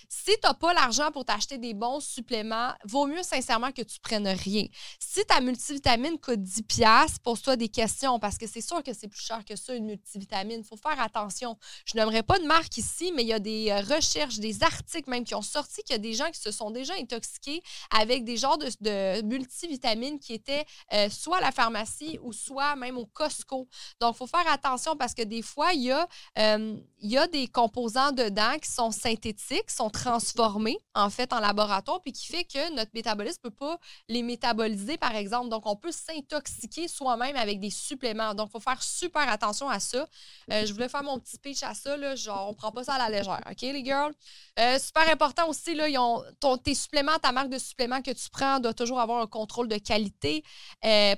Si 0.08 0.34
tu 0.34 0.38
n'as 0.44 0.54
pas 0.54 0.72
l'argent 0.72 1.10
pour 1.12 1.26
t'acheter 1.26 1.58
des 1.58 1.74
bons 1.74 2.00
suppléments, 2.00 2.72
vaut 2.86 3.08
mieux 3.08 3.24
sincèrement 3.24 3.72
que 3.72 3.82
tu 3.82 4.00
prennes 4.00 4.28
rien. 4.28 4.68
Si 5.00 5.26
ta 5.26 5.42
multivitamine 5.42 6.20
coûte 6.20 6.42
10$, 6.42 7.18
pose-toi 7.24 7.56
des 7.56 7.70
questions 7.70 8.20
parce 8.20 8.38
que 8.38 8.46
c'est 8.46 8.62
sûr 8.62 8.84
que 8.84 8.94
c'est 8.94 9.08
plus 9.08 9.24
cher 9.24 9.44
que 9.44 9.56
ça, 9.56 9.74
une 9.74 9.88
multivitamine. 9.88 10.60
Il 10.60 10.64
faut 10.64 10.78
faire 10.78 11.02
attention. 11.02 11.58
Je 11.86 11.98
n'aimerais 11.98 12.22
pas 12.22 12.38
de 12.38 12.46
marque 12.46 12.78
ici, 12.78 13.12
mais 13.16 13.24
il 13.24 13.30
y 13.30 13.34
a 13.34 13.40
des 13.40 13.72
euh, 13.72 13.82
recherches, 13.96 14.38
des 14.38 14.62
articles 14.62 15.10
même 15.10 15.24
qui 15.24 15.34
ont 15.34 15.42
sorti 15.42 15.82
qu'il 15.82 15.96
y 15.96 15.98
a 15.98 16.04
des 16.04 16.14
gens 16.14 16.30
qui 16.30 16.40
se 16.40 16.52
sont 16.52 16.70
déjà 16.70 16.94
intoxiqués 17.00 17.64
avec 17.90 18.26
des 18.26 18.38
genres 18.38 18.60
de, 18.60 19.22
multivitamines 19.24 20.20
qui 20.20 20.34
étaient 20.34 20.66
euh, 20.94 21.10
soit 21.10 21.38
à 21.38 21.42
la 21.42 21.52
pharmacie 21.52 22.20
ou 22.22 22.32
soit 22.32 22.76
même 22.76 23.00
au 23.00 23.08
Costco. 23.08 23.68
Donc, 24.00 24.14
il 24.14 24.18
faut 24.20 24.28
faire 24.28 24.48
attention 24.52 24.96
parce 24.96 25.16
que 25.16 25.24
des 25.24 25.42
fois, 25.42 25.74
il 25.74 25.86
y 25.86 25.92
a. 25.92 26.08
Euh, 26.38 26.43
il 26.44 26.46
euh, 26.46 26.76
y 27.02 27.18
a 27.18 27.28
des 27.28 27.48
composants 27.48 28.12
dedans 28.12 28.58
qui 28.62 28.70
sont 28.70 28.92
synthétiques, 28.92 29.70
sont 29.70 29.90
transformés 29.90 30.78
en 30.94 31.10
fait 31.10 31.32
en 31.32 31.40
laboratoire, 31.40 32.02
puis 32.02 32.12
qui 32.12 32.28
fait 32.28 32.44
que 32.44 32.76
notre 32.76 32.92
métabolisme 32.94 33.40
ne 33.46 33.50
peut 33.50 33.56
pas 33.56 33.80
les 34.10 34.24
métaboliser, 34.24 34.98
par 34.98 35.16
exemple. 35.16 35.50
Donc, 35.50 35.66
on 35.66 35.76
peut 35.76 35.92
s'intoxiquer 35.92 36.88
soi-même 36.88 37.36
avec 37.36 37.60
des 37.60 37.70
suppléments. 37.70 38.34
Donc, 38.34 38.50
il 38.50 38.52
faut 38.52 38.60
faire 38.60 38.82
super 38.84 39.30
attention 39.30 39.70
à 39.70 39.80
ça. 39.80 40.08
Euh, 40.52 40.66
je 40.66 40.74
voulais 40.74 40.90
faire 40.90 41.04
mon 41.04 41.18
petit 41.20 41.36
speech 41.36 41.64
à 41.64 41.74
ça, 41.74 41.96
là, 41.96 42.16
genre, 42.16 42.50
on 42.50 42.54
prend 42.54 42.72
pas 42.72 42.84
ça 42.84 42.96
à 42.96 43.10
la 43.10 43.18
légère, 43.18 43.42
OK, 43.50 43.62
les 43.62 43.84
girls? 43.84 44.14
Euh, 44.60 44.78
super 44.80 45.10
important 45.10 45.48
aussi, 45.48 45.76
là, 45.76 45.86
ont, 46.02 46.24
tes 46.58 46.76
suppléments, 46.76 47.18
ta 47.22 47.32
marque 47.32 47.50
de 47.50 47.58
suppléments 47.58 48.02
que 48.02 48.12
tu 48.12 48.30
prends 48.30 48.60
doit 48.60 48.74
toujours 48.74 49.00
avoir 49.00 49.22
un 49.22 49.28
contrôle 49.28 49.68
de 49.68 49.78
qualité 49.78 50.44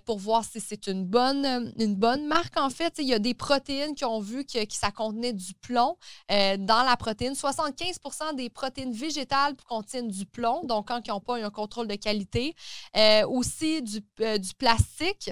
pour 0.06 0.20
voir 0.20 0.44
si 0.44 0.60
c'est 0.60 0.88
une 0.88 1.06
bonne, 1.06 1.74
une 1.78 1.96
bonne 1.96 2.28
marque, 2.28 2.58
en 2.58 2.70
fait. 2.70 2.94
Il 3.00 3.08
y 3.08 3.14
a 3.14 3.20
des 3.20 3.34
protéines 3.34 3.96
qui 3.96 4.06
ont 4.06 4.20
vu 4.20 4.46
que, 4.46 4.64
que 4.64 4.74
ça 4.74 4.92
compte 5.16 5.36
du 5.36 5.54
plomb 5.56 5.98
euh, 6.32 6.58
dans 6.58 6.84
la 6.84 6.98
protéine. 6.98 7.34
75% 7.34 8.36
des 8.36 8.50
protéines 8.50 8.94
végétales 8.94 9.56
contiennent 9.68 10.08
du 10.08 10.26
plomb, 10.26 10.64
donc 10.64 10.88
quand 10.88 11.02
ils 11.06 11.12
n'ont 11.12 11.20
pas 11.20 11.38
un 11.38 11.50
contrôle 11.50 11.88
de 11.88 11.96
qualité. 11.96 12.56
Euh, 12.96 13.26
aussi 13.28 13.82
du, 13.82 14.02
euh, 14.22 14.38
du 14.38 14.54
plastique, 14.56 15.32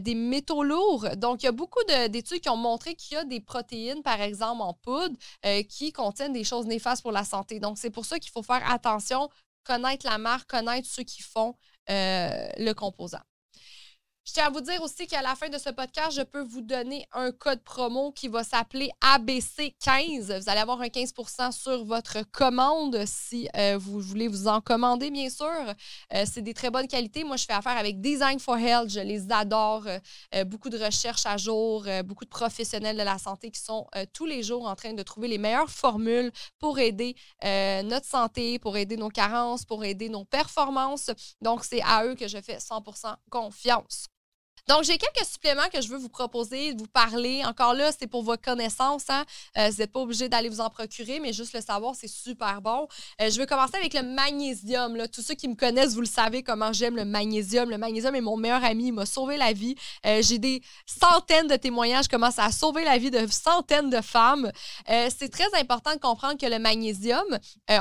des 0.00 0.14
métaux 0.14 0.62
lourds. 0.62 1.08
Donc, 1.16 1.42
il 1.42 1.46
y 1.46 1.48
a 1.48 1.52
beaucoup 1.52 1.82
d'études 2.08 2.40
qui 2.40 2.48
ont 2.48 2.56
montré 2.56 2.94
qu'il 2.94 3.16
y 3.16 3.18
a 3.18 3.24
des 3.24 3.40
protéines, 3.40 4.02
par 4.02 4.20
exemple 4.20 4.62
en 4.62 4.74
poudre, 4.74 5.16
qui 5.68 5.92
contiennent 5.92 6.32
des 6.32 6.44
choses 6.44 6.66
néfastes 6.66 7.02
pour 7.02 7.10
la 7.10 7.24
santé. 7.24 7.58
Donc, 7.58 7.78
c'est 7.78 7.90
pour 7.90 8.04
ça 8.04 8.20
qu'il 8.20 8.30
faut 8.30 8.44
faire 8.44 8.62
attention, 8.70 9.28
connaître 9.64 10.06
la 10.06 10.18
marque, 10.18 10.48
connaître 10.48 10.86
ceux 10.88 11.02
qui 11.02 11.22
font 11.22 11.56
le 11.88 12.72
composant. 12.74 13.22
Je 14.24 14.34
tiens 14.34 14.46
à 14.46 14.50
vous 14.50 14.60
dire 14.60 14.80
aussi 14.82 15.08
qu'à 15.08 15.20
la 15.20 15.34
fin 15.34 15.48
de 15.48 15.58
ce 15.58 15.70
podcast, 15.70 16.12
je 16.16 16.22
peux 16.22 16.42
vous 16.42 16.60
donner 16.60 17.04
un 17.10 17.32
code 17.32 17.60
promo 17.64 18.12
qui 18.12 18.28
va 18.28 18.44
s'appeler 18.44 18.88
ABC15. 19.00 20.38
Vous 20.38 20.48
allez 20.48 20.60
avoir 20.60 20.80
un 20.80 20.86
15% 20.86 21.50
sur 21.50 21.84
votre 21.84 22.22
commande 22.30 23.02
si 23.04 23.48
euh, 23.56 23.76
vous 23.80 23.98
voulez 23.98 24.28
vous 24.28 24.46
en 24.46 24.60
commander, 24.60 25.10
bien 25.10 25.28
sûr. 25.28 25.50
Euh, 26.14 26.24
c'est 26.24 26.40
des 26.40 26.54
très 26.54 26.70
bonnes 26.70 26.86
qualités. 26.86 27.24
Moi, 27.24 27.36
je 27.36 27.46
fais 27.46 27.52
affaire 27.52 27.76
avec 27.76 28.00
Design 28.00 28.38
for 28.38 28.56
Health. 28.56 28.90
Je 28.90 29.00
les 29.00 29.28
adore. 29.32 29.88
Euh, 29.88 30.44
beaucoup 30.44 30.70
de 30.70 30.78
recherches 30.78 31.26
à 31.26 31.36
jour, 31.36 31.84
beaucoup 32.04 32.24
de 32.24 32.30
professionnels 32.30 32.96
de 32.96 33.02
la 33.02 33.18
santé 33.18 33.50
qui 33.50 33.60
sont 33.60 33.88
tous 34.12 34.26
les 34.26 34.44
jours 34.44 34.68
en 34.68 34.76
train 34.76 34.92
de 34.92 35.02
trouver 35.02 35.26
les 35.26 35.38
meilleures 35.38 35.68
formules 35.68 36.30
pour 36.60 36.78
aider 36.78 37.16
notre 37.42 38.06
santé, 38.06 38.60
pour 38.60 38.76
aider 38.76 38.96
nos 38.96 39.08
carences, 39.08 39.64
pour 39.64 39.84
aider 39.84 40.08
nos 40.08 40.24
performances. 40.24 41.10
Donc, 41.40 41.64
c'est 41.64 41.82
à 41.82 42.06
eux 42.06 42.14
que 42.14 42.28
je 42.28 42.38
fais 42.40 42.58
100% 42.58 43.16
confiance. 43.28 44.06
Donc, 44.68 44.84
j'ai 44.84 44.96
quelques 44.96 45.26
suppléments 45.26 45.68
que 45.72 45.80
je 45.80 45.88
veux 45.88 45.98
vous 45.98 46.08
proposer, 46.08 46.72
vous 46.78 46.86
parler. 46.86 47.42
Encore 47.44 47.74
là, 47.74 47.90
c'est 47.98 48.06
pour 48.06 48.22
votre 48.22 48.42
connaissance. 48.42 49.02
Hein? 49.08 49.24
Euh, 49.58 49.70
vous 49.70 49.78
n'êtes 49.78 49.92
pas 49.92 50.00
obligé 50.00 50.28
d'aller 50.28 50.48
vous 50.48 50.60
en 50.60 50.70
procurer, 50.70 51.18
mais 51.18 51.32
juste 51.32 51.52
le 51.52 51.60
savoir, 51.60 51.96
c'est 51.96 52.08
super 52.08 52.62
bon. 52.62 52.86
Euh, 53.20 53.28
je 53.28 53.38
vais 53.38 53.46
commencer 53.46 53.76
avec 53.76 53.92
le 53.92 54.02
magnésium. 54.02 55.08
Tous 55.08 55.20
ceux 55.20 55.34
qui 55.34 55.48
me 55.48 55.56
connaissent, 55.56 55.94
vous 55.94 56.00
le 56.00 56.06
savez 56.06 56.44
comment 56.44 56.72
j'aime 56.72 56.94
le 56.94 57.04
magnésium. 57.04 57.70
Le 57.70 57.76
magnésium 57.76 58.14
est 58.14 58.20
mon 58.20 58.36
meilleur 58.36 58.62
ami. 58.62 58.86
Il 58.88 58.92
m'a 58.92 59.04
sauvé 59.04 59.36
la 59.36 59.52
vie. 59.52 59.74
Euh, 60.06 60.22
j'ai 60.22 60.38
des 60.38 60.62
centaines 60.86 61.48
de 61.48 61.56
témoignages 61.56 62.06
comment 62.06 62.30
ça 62.30 62.44
a 62.44 62.52
sauvé 62.52 62.84
la 62.84 62.98
vie 62.98 63.10
de 63.10 63.26
centaines 63.30 63.90
de 63.90 64.00
femmes. 64.00 64.50
c'est 64.86 65.30
très 65.30 65.52
important 65.58 65.92
de 65.94 65.98
comprendre 65.98 66.38
que 66.38 66.46
le 66.46 66.58
magnésium, 66.58 67.24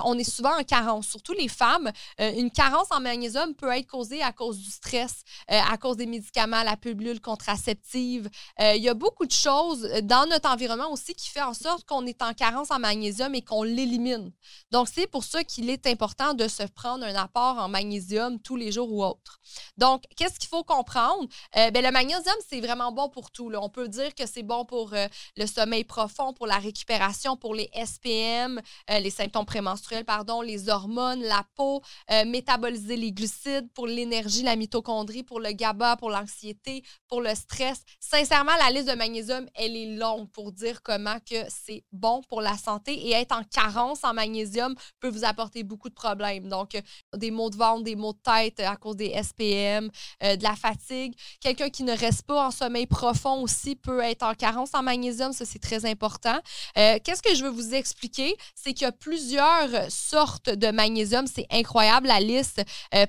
on 0.04 0.18
est 0.18 0.30
souvent 0.30 0.58
en 0.58 0.64
carence, 0.64 1.08
surtout 1.08 1.34
les 1.34 1.48
femmes. 1.48 1.92
une 2.20 2.52
carence 2.52 2.88
en 2.92 3.00
magnésium 3.00 3.54
peut 3.54 3.70
être 3.70 3.88
causée 3.88 4.22
à 4.22 4.32
cause 4.32 4.58
du 4.58 4.70
stress, 4.70 5.24
à 5.48 5.78
cause 5.78 5.98
des 5.98 6.06
médicaments, 6.06 6.64
la 6.72 6.78
pilule 6.78 7.20
contraceptive. 7.20 8.30
Euh, 8.62 8.74
il 8.75 8.84
y 8.84 8.90
a 8.90 8.94
beaucoup 8.94 9.25
de 9.25 9.32
choses 9.32 9.82
dans 10.04 10.25
notre 10.30 10.50
environnement 10.50 10.92
aussi 10.92 11.13
qui 11.13 11.30
fait 11.30 11.42
en 11.42 11.54
sorte 11.54 11.86
qu'on 11.86 12.06
est 12.06 12.22
en 12.22 12.34
carence 12.34 12.72
en 12.72 12.80
magnésium 12.80 13.36
et 13.36 13.42
qu'on 13.42 13.63
l'élimine. 13.63 14.32
Donc, 14.72 14.88
c'est 14.94 15.08
pour 15.08 15.24
ça 15.24 15.44
qu'il 15.44 15.70
est 15.70 15.86
important 15.88 16.34
de 16.34 16.48
se 16.48 16.63
prendre 16.63 17.04
un 17.06 17.16
apport 17.16 17.58
en 17.58 17.68
magnésium 17.68 18.40
tous 18.40 18.56
les 18.56 18.72
jours 18.72 18.92
ou 18.92 19.04
autres. 19.04 19.40
Donc, 19.78 20.04
qu'est-ce 20.16 20.40
qu'il 20.40 20.50
faut 20.50 20.63
comprendre? 20.63 21.28
Euh, 21.58 21.72
ben, 21.72 21.84
le 21.84 21.92
magnésium, 21.92 22.36
c'est 22.48 22.62
vraiment 22.62 22.92
bon 22.92 23.10
pour 23.10 23.32
tout. 23.32 23.51
On 23.54 23.70
peut 23.70 23.90
dire 23.90 24.16
que 24.16 24.25
c'est 24.25 24.44
bon 24.44 24.63
pour 24.63 24.94
euh, 24.94 25.08
le 25.36 25.46
sommeil 25.46 25.84
profond, 25.84 26.34
pour 26.34 26.48
la 26.48 26.58
récupération, 26.58 27.36
pour 27.36 27.54
les 27.54 27.70
SPM, 27.86 28.62
les 28.90 29.10
symptômes 29.10 29.46
prémenstruels, 29.46 30.06
pardon, 30.06 30.42
les 30.42 30.70
hormones, 30.70 31.22
la 31.22 31.44
peau, 31.56 31.82
métaboliser 32.25 32.96
les 32.96 33.12
glucides, 33.12 33.70
pour 33.74 33.88
l'énergie, 33.88 34.44
la 34.44 34.56
mitochondrie, 34.56 35.24
pour 35.24 35.40
le 35.40 35.51
GABA, 35.51 35.98
pour 35.98 36.10
l'anxiété, 36.10 36.61
pour 37.08 37.22
le 37.22 37.34
stress. 37.36 37.82
Sincèrement, 38.00 38.51
la 38.60 38.72
liste 38.72 38.88
de 38.89 38.96
magnésium, 38.96 39.48
elle 39.56 39.75
est 39.75 39.98
longue 39.98 40.30
pour 40.32 40.51
dire 40.51 40.82
comment 40.84 41.18
que 41.20 41.36
c'est 41.50 41.84
bon 41.91 42.22
pour 42.27 42.41
la 42.41 42.58
santé 42.58 42.94
et 42.94 43.12
être 43.12 43.36
en 43.36 43.44
carence 43.44 44.03
en 44.03 44.13
magnésium 44.13 44.75
peut 45.00 45.10
vous 45.10 45.25
apporter 45.25 45.63
beaucoup 45.63 45.89
de 45.89 45.94
problèmes. 45.94 46.48
Donc, 46.48 46.75
euh, 46.75 46.82
des 47.18 47.32
maux 47.32 47.50
de 47.50 47.58
ventre, 47.58 47.84
des 47.84 47.96
maux 47.96 48.13
de 48.13 48.20
tête 48.20 48.60
à 48.60 48.75
cause 48.75 48.96
des 48.96 49.12
SPM, 49.22 49.89
euh, 50.24 50.36
de 50.36 50.44
la 50.44 50.56
fatigue. 50.56 51.13
Quelqu'un 51.39 51.70
qui 51.70 51.84
ne 51.84 51.96
reste 51.96 52.24
pas 52.24 52.48
en 52.48 52.51
sommeil 52.51 52.86
profond 52.86 53.41
aussi 53.41 53.75
peut 53.75 54.01
être 54.01 54.24
en 54.24 54.34
carence 54.34 54.74
en 54.74 54.84
magnésium. 54.84 55.34
Ça, 55.34 55.46
c'est 55.46 55.60
très 55.60 55.86
important. 55.86 56.39
Euh, 56.77 57.00
qu'est-ce 57.03 57.22
que 57.22 57.36
je 57.36 57.44
veux 57.44 57.50
vous 57.50 57.74
expliquer? 57.74 58.36
C'est 58.56 58.74
qu'il 58.74 58.84
y 58.84 58.88
a 58.88 58.91
plusieurs 58.91 59.91
sortes 59.91 60.50
de 60.50 60.72
magnésium. 60.72 61.27
C'est 61.27 61.48
incroyable, 61.51 62.08
la 62.08 62.20
liste. 62.20 62.62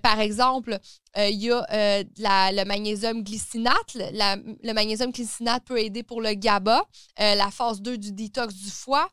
par 0.02 0.21
exemple, 0.21 0.62
euh, 0.73 0.78
il 1.16 1.42
y 1.42 1.50
a 1.50 1.66
euh, 1.73 2.02
le 2.19 2.64
magnésium 2.64 3.23
glycinate. 3.23 3.95
Le, 3.95 4.73
magnésium 4.73 5.11
glycinate 5.11 5.64
peut 5.64 5.78
aider 5.78 6.02
pour 6.02 6.21
le 6.21 6.33
GABA, 6.33 6.83
euh, 7.21 7.35
la 7.35 7.50
phase 7.50 7.83
2 7.83 7.99
du 7.99 8.12
détox 8.12 8.54
du 8.54 8.71
foie, 8.71 9.09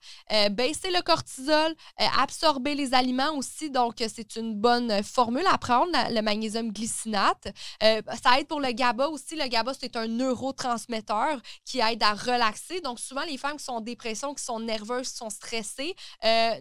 baisser 0.51 0.91
le 0.91 1.01
cortisol, 1.01 1.74
absorber 2.18 2.75
les 2.75 2.94
aliments 2.94 3.34
aussi. 3.36 3.70
Donc, 3.70 3.96
c'est 3.98 4.36
une 4.36 4.56
bonne 4.56 5.03
formule 5.03 5.46
à 5.51 5.58
prendre, 5.58 5.91
le 6.10 6.22
magnésium 6.22 6.72
glycinate. 6.72 7.50
ça 7.82 8.39
aide 8.39 8.48
pour 8.48 8.60
le 8.60 8.72
GABA 8.72 9.08
aussi. 9.10 9.36
Le 9.36 9.48
GABA, 9.48 9.74
c'est 9.79 9.96
un 9.96 10.08
neurotransmetteur 10.08 11.41
qui 11.65 11.79
aide 11.79 12.03
à 12.03 12.13
relaxer. 12.13 12.82
Donc, 12.82 13.00
souvent, 13.00 13.24
les 13.24 13.38
femmes 13.38 13.58
qui 13.58 13.65
sont 13.65 13.74
en 13.74 13.82
dépression, 13.82 14.34
qui 14.34 14.44
sont 14.44 14.60
nerveuses, 14.60 15.10
qui 15.10 15.18
sont 15.18 15.29
stressées, 15.29 15.96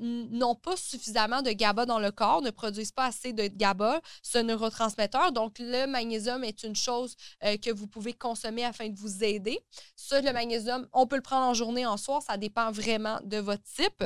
n'ont 0.01 0.55
pas 0.55 0.77
suffisamment 0.77 1.43
de 1.43 1.51
GABA 1.53 1.87
dans 1.87 1.99
le 1.99 2.11
corps, 2.11 2.43
ne 2.43 2.51
produisent 2.51 2.93
pas 2.93 3.07
assez 3.07 3.33
de 3.33 3.47
GABA, 3.47 4.01
ce 4.23 4.39
neurotransmetteur. 4.39 5.28
Donc, 5.31 5.59
le 5.59 5.87
magnésium 5.87 6.45
est 6.45 6.63
une 6.63 6.77
chose 6.77 7.17
euh, 7.45 7.57
que 7.57 7.71
vous 7.71 7.87
pouvez 7.87 8.13
consommer 8.13 8.65
afin 8.65 8.89
de 8.89 8.99
vous 8.99 9.25
aider. 9.25 9.59
Ça, 9.97 10.21
le 10.21 10.33
magnésium, 10.33 10.87
on 10.93 11.07
peut 11.07 11.17
le 11.17 11.23
prendre 11.23 11.47
en 11.47 11.55
journée, 11.55 11.87
en 11.87 11.97
soir, 11.97 12.23
ça 12.23 12.37
dépend 12.37 12.71
vraiment 12.71 13.19
de 13.25 13.39
votre 13.39 13.65
type. 13.65 14.05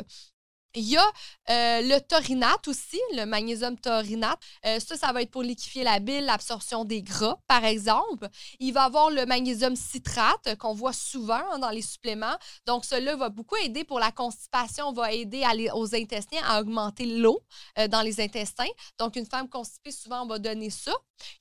Il 0.74 0.88
y 0.88 0.96
a 0.96 1.04
euh, 1.50 1.82
le 1.82 1.98
taurinate 2.00 2.66
aussi, 2.66 2.98
le 3.14 3.26
magnésium 3.26 3.78
taurinate. 3.78 4.38
Euh, 4.64 4.80
ça, 4.80 4.96
ça 4.96 5.12
va 5.12 5.20
être 5.20 5.30
pour 5.30 5.42
liquifier 5.42 5.84
la 5.84 5.98
bile, 5.98 6.24
l'absorption 6.24 6.86
des 6.86 7.02
gras, 7.02 7.38
par 7.46 7.64
exemple. 7.64 8.28
Il 8.58 8.72
va 8.72 8.84
avoir 8.84 9.10
le 9.10 9.26
magnésium 9.26 9.76
citrate 9.76 10.56
qu'on 10.58 10.72
voit 10.72 10.94
souvent 10.94 11.42
hein, 11.52 11.58
dans 11.58 11.68
les 11.68 11.82
suppléments. 11.82 12.36
Donc, 12.66 12.86
cela 12.86 13.16
va 13.16 13.28
beaucoup 13.28 13.56
aider 13.56 13.84
pour 13.84 14.00
la 14.00 14.12
constipation, 14.12 14.92
va 14.92 15.12
aider 15.12 15.44
aux 15.74 15.94
intestins 15.94 16.40
à 16.44 16.60
augmenter 16.60 17.04
l'eau 17.04 17.42
euh, 17.78 17.86
dans 17.88 18.00
les 18.00 18.20
intestins. 18.20 18.64
Donc, 18.98 19.16
une 19.16 19.26
femme 19.26 19.50
constipée, 19.50 19.90
souvent, 19.92 20.22
on 20.22 20.26
va 20.26 20.38
donner 20.38 20.70
ça. 20.70 20.92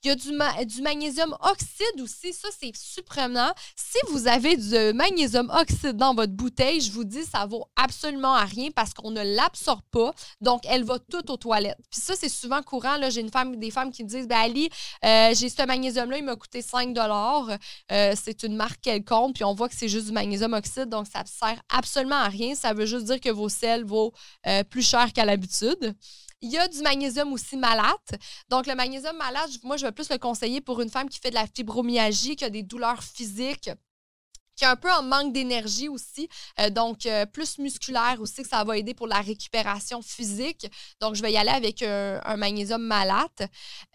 Il 0.04 0.08
y 0.08 0.10
a 0.10 0.14
du, 0.14 0.30
du 0.66 0.82
magnésium 0.82 1.36
oxyde 1.40 2.00
aussi. 2.00 2.34
Ça, 2.34 2.48
c'est 2.58 2.76
surprenant. 2.76 3.52
Si 3.76 3.98
vous 4.10 4.28
avez 4.28 4.56
du 4.56 4.92
magnésium 4.92 5.50
oxyde 5.50 5.96
dans 5.96 6.14
votre 6.14 6.32
bouteille, 6.32 6.80
je 6.82 6.92
vous 6.92 7.04
dis, 7.04 7.24
ça 7.24 7.46
vaut 7.46 7.66
absolument 7.76 8.34
à 8.34 8.44
rien 8.44 8.70
parce 8.70 8.92
qu'on 8.92 9.16
l'absorbe 9.24 9.82
pas. 9.90 10.12
Donc, 10.40 10.62
elle 10.66 10.84
va 10.84 10.98
tout 10.98 11.30
aux 11.30 11.36
toilettes. 11.36 11.78
Puis 11.90 12.00
ça, 12.00 12.14
c'est 12.16 12.28
souvent 12.28 12.62
courant. 12.62 12.96
Là, 12.96 13.10
j'ai 13.10 13.22
des 13.22 13.70
femmes 13.70 13.90
qui 13.90 14.04
me 14.04 14.08
disent, 14.08 14.28
ben 14.28 14.38
Ali, 14.38 14.68
euh, 15.04 15.34
j'ai 15.34 15.48
ce 15.48 15.66
magnésium-là, 15.66 16.18
il 16.18 16.24
m'a 16.24 16.36
coûté 16.36 16.62
5 16.62 16.96
euh, 16.98 18.14
C'est 18.20 18.42
une 18.42 18.56
marque 18.56 18.80
quelconque. 18.80 19.34
Puis 19.34 19.44
on 19.44 19.54
voit 19.54 19.68
que 19.68 19.74
c'est 19.76 19.88
juste 19.88 20.06
du 20.06 20.12
magnésium 20.12 20.52
oxyde. 20.52 20.88
Donc, 20.88 21.06
ça 21.06 21.22
ne 21.22 21.28
sert 21.28 21.62
absolument 21.68 22.16
à 22.16 22.28
rien. 22.28 22.54
Ça 22.54 22.72
veut 22.72 22.86
juste 22.86 23.06
dire 23.06 23.20
que 23.20 23.30
vos 23.30 23.48
sels 23.48 23.84
vaut 23.84 24.12
euh, 24.46 24.64
plus 24.64 24.86
cher 24.86 25.12
qu'à 25.12 25.24
l'habitude. 25.24 25.94
Il 26.40 26.50
y 26.50 26.58
a 26.58 26.66
du 26.66 26.80
magnésium 26.82 27.32
aussi 27.32 27.56
malate. 27.56 28.14
Donc, 28.48 28.66
le 28.66 28.74
magnésium 28.74 29.16
malate, 29.16 29.50
moi, 29.62 29.76
je 29.76 29.86
vais 29.86 29.92
plus 29.92 30.10
le 30.10 30.18
conseiller 30.18 30.60
pour 30.60 30.80
une 30.80 30.90
femme 30.90 31.08
qui 31.08 31.20
fait 31.20 31.30
de 31.30 31.36
la 31.36 31.46
fibromyalgie, 31.46 32.34
qui 32.34 32.44
a 32.44 32.50
des 32.50 32.64
douleurs 32.64 33.02
physiques 33.02 33.70
un 34.62 34.76
peu 34.76 34.90
en 34.90 35.02
manque 35.02 35.32
d'énergie 35.32 35.88
aussi. 35.88 36.28
Euh, 36.60 36.70
donc, 36.70 37.06
euh, 37.06 37.26
plus 37.26 37.58
musculaire 37.58 38.16
aussi, 38.20 38.42
que 38.42 38.48
ça 38.48 38.64
va 38.64 38.76
aider 38.76 38.94
pour 38.94 39.06
la 39.06 39.20
récupération 39.20 40.02
physique. 40.02 40.70
Donc, 41.00 41.14
je 41.14 41.22
vais 41.22 41.32
y 41.32 41.36
aller 41.36 41.50
avec 41.50 41.82
un, 41.82 42.36
magnésium 42.36 42.82
malate. 42.82 43.42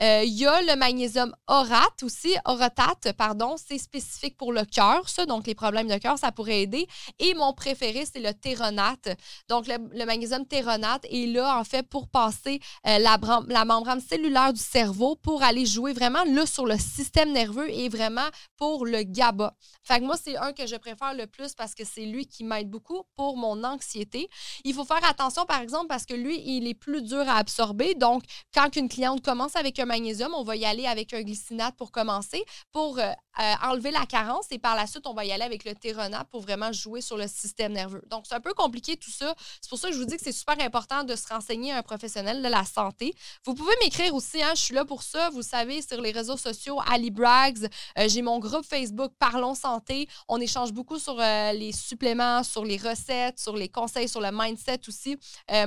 Euh, 0.02 0.24
il 0.24 0.34
y 0.34 0.46
a 0.46 0.62
le 0.62 0.76
magnésium 0.76 1.36
orate 1.48 2.04
aussi, 2.04 2.36
orotate, 2.46 3.12
pardon. 3.18 3.56
C'est 3.58 3.78
spécifique 3.78 4.38
pour 4.38 4.54
le 4.54 4.64
cœur, 4.66 5.10
ça. 5.10 5.26
Donc, 5.26 5.48
les 5.48 5.56
problèmes 5.56 5.88
de 5.88 5.98
cœur, 5.98 6.18
ça 6.18 6.32
pourrait 6.32 6.62
aider. 6.62 6.88
Et 7.20 7.34
mon 7.34 7.54
préféré, 7.54 8.06
c'est 8.12 8.22
le 8.22 8.34
théronate. 8.34 9.10
Donc, 9.50 9.68
le, 9.68 10.06
magnésium 10.06 10.46
théronate 10.46 11.06
est 11.10 11.28
là, 11.28 11.60
en 11.60 11.64
fait, 11.64 11.84
pour 11.84 12.08
passer 12.08 12.60
la, 12.84 13.20
la 13.48 13.66
membrane 13.66 14.02
cellulaire 14.02 14.54
du 14.54 14.62
cerveau 14.62 15.16
pour 15.16 15.44
aller 15.44 15.66
jouer 15.66 15.94
vraiment 15.94 16.24
là 16.26 16.46
sur 16.46 16.66
le 16.66 16.78
système 16.78 17.32
nerveux 17.32 17.70
et 17.70 17.90
vraiment 17.90 18.28
pour 18.58 18.86
le 18.86 19.04
GABA. 19.04 19.54
Fait 19.84 20.00
que 20.00 20.06
moi, 20.06 20.16
c'est 20.22 20.38
un 20.38 20.54
que 20.58 20.66
je 20.66 20.76
préfère 20.76 21.14
le 21.14 21.28
plus 21.28 21.54
parce 21.54 21.76
que 21.76 21.86
c'est 21.86 22.06
lui 22.06 22.26
qui 22.26 22.44
m'aide 22.44 22.70
beaucoup 22.70 23.04
pour 23.16 23.38
mon 23.38 23.64
anxiété. 23.64 24.28
Il 24.64 24.74
faut 24.74 24.86
faire 24.86 25.08
attention, 25.08 25.46
par 25.46 25.62
exemple, 25.62 25.88
parce 25.88 26.06
que 26.06 26.16
lui, 26.16 26.42
il 26.46 26.68
est 26.68 26.74
plus 26.74 27.04
dur 27.04 27.30
à 27.30 27.36
absorber. 27.36 27.94
Donc, 27.94 28.24
quand 28.54 28.76
une 28.76 28.90
cliente 28.90 29.24
commence 29.24 29.56
avec 29.56 29.80
un 29.80 29.86
magnésium, 29.86 30.34
on 30.34 30.44
va 30.44 30.56
y 30.56 30.66
aller 30.66 30.88
avec 30.88 31.14
un 31.14 31.22
glycinate 31.22 31.76
pour 31.76 31.92
commencer, 31.92 32.44
euh, 32.76 33.14
euh, 33.40 33.54
enlever 33.64 33.92
la 33.92 34.06
carence. 34.06 34.46
Et 34.52 34.60
par 34.60 34.76
la 34.76 34.88
suite, 34.88 35.06
on 35.06 35.14
va 35.14 35.26
y 35.26 35.32
aller 35.32 35.44
avec 35.44 35.64
le 35.64 35.76
théronate 35.76 36.28
pour 36.30 36.42
vraiment 36.42 36.72
jouer 36.72 37.02
sur 37.02 37.18
le 37.18 37.28
système 37.28 37.74
nerveux. 37.74 38.04
Donc, 38.08 38.26
c'est 38.28 38.36
un 38.36 38.40
peu 38.40 38.54
compliqué 38.54 38.98
tout 38.98 39.12
ça. 39.12 39.36
C'est 39.62 39.70
pour 39.70 39.78
ça 39.78 39.90
que 39.90 39.94
je 39.94 40.00
vous 40.00 40.06
dis 40.06 40.18
que 40.18 40.24
c'est 40.24 40.32
super 40.32 40.60
important 40.60 41.04
de 41.04 41.16
se 41.16 41.28
renseigner 41.28 41.72
à 41.72 41.78
un 41.78 41.84
professionnel 41.84 42.42
de 42.42 42.48
la 42.48 42.66
santé. 42.66 43.14
Vous 43.46 43.54
pouvez 43.54 43.74
m'écrire 43.84 44.14
aussi, 44.16 44.42
hein, 44.42 44.54
je 44.56 44.62
suis 44.62 44.74
là 44.74 44.86
pour 44.86 45.04
ça. 45.04 45.30
Vous 45.30 45.44
savez, 45.44 45.82
sur 45.82 46.02
les 46.02 46.12
réseaux 46.12 46.38
sociaux, 46.38 46.80
Ali 46.90 47.12
Braggs, 47.12 47.68
euh, 47.98 48.08
j'ai 48.08 48.22
mon 48.22 48.40
groupe 48.40 48.66
Facebook 48.66 49.12
Parlons 49.20 49.56
Santé. 49.56 50.08
On 50.28 50.40
échange 50.40 50.72
beaucoup 50.72 51.00
sur 51.00 51.20
euh, 51.20 51.52
les 51.54 51.72
suppléments, 51.72 52.44
sur 52.44 52.66
les 52.66 52.78
recettes, 52.78 53.40
sur 53.40 53.56
les 53.56 53.70
conseils, 53.70 54.10
sur 54.10 54.22
le 54.22 54.30
mindset 54.32 54.82
aussi. 54.88 55.18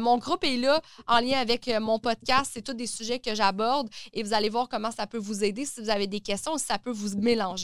mon 0.01 0.19
groupe 0.19 0.45
est 0.45 0.57
là 0.57 0.81
en 1.07 1.21
lien 1.21 1.39
avec 1.39 1.69
mon 1.81 1.99
podcast. 1.99 2.51
C'est 2.55 2.63
tous 2.63 2.75
des 2.75 2.87
sujets 2.87 3.19
que 3.19 3.35
j'aborde 3.35 3.89
et 4.13 4.23
vous 4.23 4.33
allez 4.35 4.49
voir 4.49 4.69
comment 4.69 4.91
ça 4.91 5.07
peut 5.07 5.19
vous 5.19 5.45
aider 5.45 5.65
si 5.65 5.81
vous 5.81 5.91
avez 5.91 6.07
des 6.07 6.21
questions, 6.21 6.59
si 6.59 6.67
ça 6.67 6.79
peut 6.79 6.91
vous 6.91 7.17
mélanger. 7.19 7.60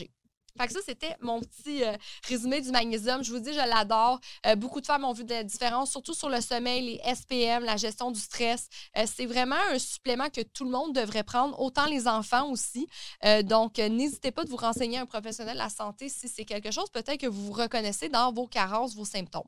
Fait 0.57 0.67
que 0.67 0.73
ça, 0.73 0.79
c'était 0.85 1.15
mon 1.21 1.39
petit 1.39 1.83
euh, 1.83 1.93
résumé 2.27 2.61
du 2.61 2.71
magnésium. 2.71 3.23
Je 3.23 3.31
vous 3.31 3.39
dis, 3.39 3.53
je 3.53 3.57
l'adore. 3.57 4.19
Euh, 4.45 4.55
beaucoup 4.55 4.81
de 4.81 4.85
femmes 4.85 5.05
ont 5.05 5.13
vu 5.13 5.23
des 5.23 5.43
différences, 5.43 5.91
surtout 5.91 6.13
sur 6.13 6.29
le 6.29 6.41
sommeil, 6.41 6.99
les 7.03 7.15
SPM, 7.15 7.63
la 7.63 7.77
gestion 7.77 8.11
du 8.11 8.19
stress. 8.19 8.67
Euh, 8.97 9.05
c'est 9.05 9.25
vraiment 9.25 9.55
un 9.71 9.79
supplément 9.79 10.29
que 10.29 10.41
tout 10.41 10.63
le 10.63 10.71
monde 10.71 10.93
devrait 10.93 11.23
prendre, 11.23 11.59
autant 11.59 11.85
les 11.85 12.07
enfants 12.07 12.49
aussi. 12.49 12.87
donc, 13.43 13.77
n'hésitez 13.77 14.31
pas 14.31 14.43
de 14.43 14.49
vous 14.49 14.57
renseigner 14.57 14.97
à 14.97 15.01
un 15.01 15.05
professionnel 15.05 15.53
de 15.53 15.59
la 15.59 15.69
santé 15.69 16.09
si 16.09 16.27
c'est 16.27 16.45
quelque 16.45 16.71
chose 16.71 16.89
peut-être 16.89 17.19
que 17.19 17.27
vous 17.27 17.47
vous 17.47 17.53
reconnaissez 17.53 18.09
dans 18.09 18.31
vos 18.31 18.47
carences, 18.47 18.95
vos 18.95 19.05
symptômes. 19.05 19.47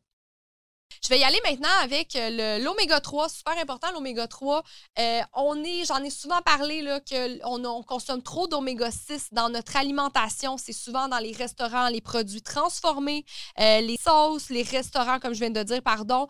Je 1.01 1.09
vais 1.09 1.19
y 1.19 1.23
aller 1.23 1.39
maintenant 1.45 1.69
avec 1.81 2.15
euh, 2.15 2.59
l'oméga 2.59 2.99
3, 2.99 3.29
super 3.29 3.57
important 3.57 3.91
l'oméga 3.93 4.27
3. 4.27 4.63
Euh, 4.99 5.21
on 5.33 5.63
est, 5.63 5.85
j'en 5.85 6.03
ai 6.03 6.09
souvent 6.09 6.41
parlé 6.41 6.81
là 6.81 6.99
que 6.99 7.39
on, 7.45 7.83
consomme 7.83 8.21
trop 8.21 8.47
d'oméga 8.47 8.91
6 8.91 9.29
dans 9.31 9.49
notre 9.49 9.77
alimentation, 9.77 10.57
c'est 10.57 10.73
souvent 10.73 11.07
dans 11.07 11.19
les 11.19 11.31
restaurants, 11.31 11.87
les 11.87 12.01
produits 12.01 12.41
transformés, 12.41 13.23
euh, 13.59 13.79
les 13.81 13.97
sauces, 13.97 14.49
les 14.49 14.63
restaurants 14.63 15.19
comme 15.19 15.33
je 15.33 15.39
viens 15.39 15.49
de 15.49 15.63
dire 15.63 15.81
pardon, 15.81 16.27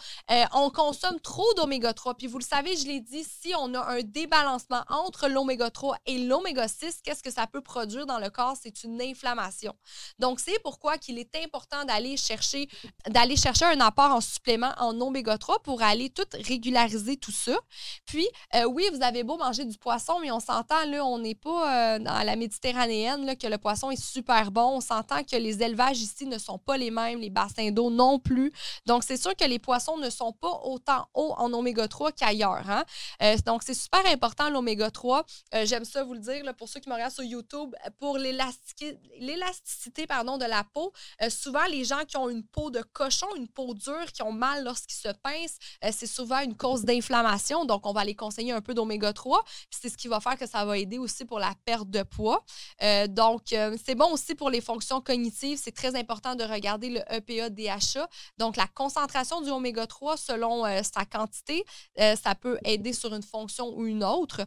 on 0.53 0.69
consomme 0.69 1.19
trop 1.19 1.51
d'oméga 1.55 1.93
3. 1.93 2.13
Puis 2.15 2.27
vous 2.27 2.38
le 2.38 2.43
savez, 2.43 2.75
je 2.77 2.85
l'ai 2.85 2.99
dit, 2.99 3.23
si 3.23 3.53
on 3.55 3.73
a 3.73 3.81
un 3.81 4.01
débalancement 4.03 4.83
entre 4.89 5.27
l'oméga 5.27 5.69
3 5.71 5.97
et 6.05 6.19
l'oméga 6.19 6.67
6, 6.67 6.99
qu'est-ce 7.03 7.23
que 7.23 7.31
ça 7.31 7.47
peut 7.47 7.61
produire 7.61 8.05
dans 8.05 8.19
le 8.19 8.29
corps? 8.29 8.55
C'est 8.61 8.83
une 8.83 9.01
inflammation. 9.01 9.73
Donc 10.19 10.39
c'est 10.39 10.59
pourquoi 10.61 10.97
qu'il 10.97 11.17
est 11.17 11.35
important 11.35 11.85
d'aller 11.85 12.17
chercher 12.17 12.67
d'aller 13.07 13.35
chercher 13.35 13.65
un 13.65 13.79
apport 13.81 14.11
en 14.11 14.21
supplément 14.21 14.58
en 14.63 14.99
oméga 15.01 15.37
3 15.37 15.59
pour 15.63 15.81
aller 15.81 16.09
tout 16.09 16.25
régulariser 16.33 17.17
tout 17.17 17.31
ça. 17.31 17.57
Puis, 18.05 18.27
euh, 18.55 18.63
oui, 18.65 18.85
vous 18.93 19.01
avez 19.01 19.23
beau 19.23 19.37
manger 19.37 19.65
du 19.65 19.77
poisson, 19.77 20.19
mais 20.21 20.31
on 20.31 20.39
s'entend, 20.39 20.85
là, 20.85 21.05
on 21.05 21.19
n'est 21.19 21.35
pas 21.35 21.95
euh, 21.95 21.99
dans 21.99 22.23
la 22.23 22.35
Méditerranéenne, 22.35 23.25
là, 23.25 23.35
que 23.35 23.47
le 23.47 23.57
poisson 23.57 23.91
est 23.91 24.01
super 24.01 24.51
bon. 24.51 24.77
On 24.77 24.81
s'entend 24.81 25.23
que 25.23 25.35
les 25.35 25.61
élevages 25.61 25.99
ici 25.99 26.25
ne 26.25 26.37
sont 26.37 26.57
pas 26.57 26.77
les 26.77 26.91
mêmes, 26.91 27.19
les 27.19 27.29
bassins 27.29 27.71
d'eau 27.71 27.89
non 27.89 28.19
plus. 28.19 28.51
Donc, 28.85 29.03
c'est 29.03 29.17
sûr 29.17 29.35
que 29.35 29.45
les 29.45 29.59
poissons 29.59 29.97
ne 29.97 30.09
sont 30.09 30.33
pas 30.33 30.61
autant 30.63 31.07
hauts 31.13 31.33
en 31.37 31.51
oméga 31.53 31.87
3 31.87 32.11
qu'ailleurs. 32.11 32.69
Hein? 32.69 32.83
Euh, 33.23 33.37
donc, 33.45 33.63
c'est 33.63 33.73
super 33.73 34.05
important 34.07 34.49
l'oméga 34.49 34.91
3. 34.91 35.25
J'aime 35.63 35.85
ça 35.85 36.03
vous 36.03 36.13
le 36.13 36.19
dire, 36.19 36.43
là, 36.43 36.53
pour 36.53 36.69
ceux 36.69 36.79
qui 36.79 36.89
me 36.89 36.93
regardent 36.95 37.13
sur 37.13 37.23
YouTube, 37.23 37.75
pour 37.99 38.17
l'élasticité 38.17 40.07
pardon, 40.07 40.37
de 40.37 40.45
la 40.45 40.63
peau, 40.63 40.91
souvent, 41.29 41.65
les 41.65 41.83
gens 41.85 42.05
qui 42.07 42.17
ont 42.17 42.29
une 42.29 42.43
peau 42.43 42.69
de 42.69 42.81
cochon, 42.93 43.27
une 43.35 43.47
peau 43.47 43.73
dure, 43.73 44.11
qui 44.13 44.21
ont 44.23 44.31
mal 44.31 44.49
lorsqu'ils 44.63 44.98
se 44.98 45.10
pincent, 45.10 45.58
c'est 45.91 46.08
souvent 46.08 46.39
une 46.39 46.56
cause 46.56 46.84
d'inflammation. 46.84 47.65
Donc, 47.65 47.86
on 47.86 47.94
va 47.94 48.03
les 48.03 48.15
conseiller 48.15 48.51
un 48.51 48.62
peu 48.62 48.74
d'oméga 48.74 49.13
3. 49.13 49.44
Puis 49.44 49.79
c'est 49.82 49.89
ce 49.89 49.98
qui 49.98 50.08
va 50.08 50.20
faire 50.20 50.38
que 50.38 50.48
ça 50.48 50.65
va 50.65 50.77
aider 50.77 50.98
aussi 50.98 51.25
pour 51.25 51.39
la 51.39 51.53
perte 51.65 51.89
de 51.89 52.03
poids. 52.03 52.44
Euh, 52.82 53.08
donc, 53.08 53.53
euh, 53.53 53.77
c'est 53.84 53.96
bon 53.96 54.12
aussi 54.12 54.36
pour 54.36 54.50
les 54.50 54.62
fonctions 54.62 55.01
cognitives. 55.01 55.60
C'est 55.62 55.75
très 55.75 55.96
important 55.96 56.36
de 56.36 56.44
regarder 56.44 56.89
le 56.89 57.01
EPA-DHA. 57.12 58.08
Donc, 58.38 58.56
la 58.56 58.68
concentration 58.68 59.41
du 59.41 59.50
oméga 59.50 59.88
3 59.88 60.18
selon 60.18 60.65
euh, 60.65 60.82
sa 60.84 61.06
quantité, 61.06 61.63
ça 61.98 62.36
peut 62.36 62.58
aider 62.63 62.94
sur 62.94 63.13
une 63.13 63.24
fonction 63.24 63.74
ou 63.75 63.86
une 63.86 64.03
autre. 64.03 64.41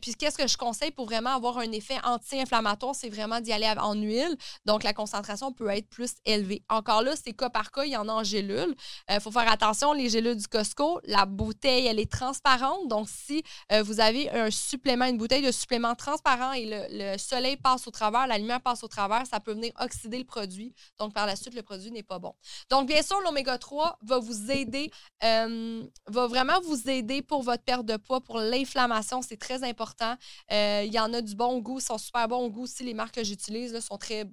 puis, 0.00 0.14
qu'est-ce 0.14 0.36
que 0.36 0.46
je 0.46 0.56
conseille 0.56 0.90
pour 0.90 1.06
vraiment 1.06 1.30
avoir 1.30 1.58
un 1.58 1.72
effet 1.72 1.98
anti-inflammatoire? 2.04 2.94
C'est 2.94 3.08
vraiment 3.08 3.40
d'y 3.40 3.52
aller 3.52 3.72
en 3.78 3.94
huile. 3.94 4.36
Donc, 4.66 4.82
la 4.82 4.92
concentration 4.92 5.52
peut 5.52 5.68
être 5.68 5.88
plus 5.88 6.12
élevée. 6.24 6.62
Encore 6.68 7.02
là, 7.02 7.14
c'est 7.16 7.32
cas 7.32 7.50
par 7.50 7.70
cas. 7.70 7.84
Il 7.84 7.90
y 7.90 7.96
en 7.96 8.08
a 8.08 8.12
en 8.12 8.24
gélule. 8.24 8.74
Il 9.08 9.20
faut 9.20 9.30
faire 9.30 9.39
attention, 9.48 9.92
les 9.92 10.08
gélules 10.08 10.36
du 10.36 10.46
Costco, 10.46 11.00
la 11.04 11.26
bouteille, 11.26 11.86
elle 11.86 11.98
est 11.98 12.10
transparente. 12.10 12.88
Donc, 12.88 13.08
si 13.08 13.42
euh, 13.72 13.82
vous 13.82 14.00
avez 14.00 14.30
un 14.30 14.50
supplément, 14.50 15.04
une 15.04 15.18
bouteille 15.18 15.44
de 15.44 15.52
supplément 15.52 15.94
transparent 15.94 16.52
et 16.52 16.88
le, 16.90 17.18
soleil 17.18 17.56
passe 17.56 17.86
au 17.86 17.90
travers, 17.90 18.26
la 18.26 18.38
lumière 18.38 18.60
passe 18.60 18.82
au 18.82 18.88
travers, 18.88 19.26
ça 19.26 19.40
peut 19.40 19.52
venir 19.52 19.72
oxyder 19.80 20.18
le 20.18 20.24
produit. 20.24 20.74
Donc, 20.98 21.14
par 21.14 21.26
la 21.26 21.36
suite, 21.36 21.54
le 21.54 21.62
produit 21.62 21.90
n'est 21.90 22.02
pas 22.02 22.18
bon. 22.18 22.34
Donc, 22.70 22.88
bien 22.88 23.02
sûr, 23.02 23.20
l'oméga 23.20 23.58
3 23.58 23.98
va 24.02 24.18
vous 24.18 24.50
aider, 24.50 24.90
euh, 25.24 25.84
va 26.06 26.26
vraiment 26.26 26.60
vous 26.62 26.88
aider 26.88 27.22
pour 27.22 27.42
votre 27.42 27.62
perte 27.62 27.86
de 27.86 27.96
poids, 27.96 28.20
pour 28.20 28.38
l'inflammation. 28.38 29.22
C'est 29.22 29.38
très 29.38 29.62
important. 29.62 30.16
Euh, 30.52 30.82
il 30.84 30.92
y 30.92 30.98
en 30.98 31.12
a 31.12 31.20
du 31.20 31.34
bon 31.34 31.58
goût, 31.58 31.80
sont 31.80 31.98
super 31.98 32.28
bons 32.28 32.44
au 32.44 32.50
goût 32.50 32.62
aussi. 32.62 32.84
Les 32.84 32.94
marques 32.94 33.14
que 33.16 33.24
j'utilise 33.24 33.78
sont 33.80 33.98
très 33.98 34.24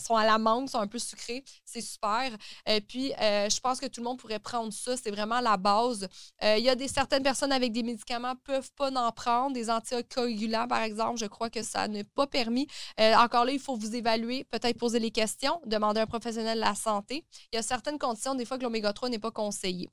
sont 0.00 0.16
à 0.16 0.24
la 0.24 0.38
mangue, 0.38 0.68
sont 0.68 0.78
un 0.78 0.86
peu 0.86 0.98
sucrés. 0.98 1.44
C'est 1.64 1.80
super. 1.80 2.32
et 2.66 2.76
euh, 2.76 2.80
puis, 2.86 3.12
euh, 3.14 3.48
je 3.48 3.60
pense 3.60 3.80
que 3.80 3.86
tout 3.86 4.00
le 4.00 4.04
monde 4.04 4.18
pourrait 4.18 4.38
prendre 4.38 4.72
ça. 4.72 4.96
C'est 4.96 5.10
vraiment 5.10 5.40
la 5.40 5.56
base. 5.56 6.08
Euh, 6.42 6.56
il 6.58 6.64
y 6.64 6.68
a 6.68 6.74
des 6.74 6.88
certaines 6.88 7.22
personnes 7.22 7.52
avec 7.52 7.72
des 7.72 7.82
médicaments 7.82 8.34
peuvent 8.44 8.70
pas 8.76 8.90
en 8.92 9.12
prendre. 9.12 9.54
Des 9.54 9.70
anticoagulants, 9.70 10.68
par 10.68 10.82
exemple, 10.82 11.18
je 11.18 11.26
crois 11.26 11.50
que 11.50 11.62
ça 11.62 11.88
n'est 11.88 12.04
pas 12.04 12.26
permis. 12.26 12.66
encore 12.98 13.44
là, 13.44 13.52
il 13.52 13.60
faut 13.60 13.76
vous 13.76 13.94
évaluer, 13.94 14.44
peut-être 14.44 14.78
poser 14.78 14.98
les 14.98 15.10
questions, 15.10 15.60
demander 15.66 16.00
à 16.00 16.02
un 16.04 16.06
professionnel 16.06 16.58
de 16.58 16.64
la 16.64 16.74
santé. 16.74 17.24
Il 17.52 17.56
y 17.56 17.58
a 17.58 17.62
certaines 17.62 17.98
conditions, 17.98 18.34
des 18.34 18.44
fois, 18.44 18.58
que 18.58 18.62
l'oméga 18.62 18.92
3 18.92 19.08
n'est 19.08 19.18
pas 19.18 19.30
conseillé. 19.30 19.88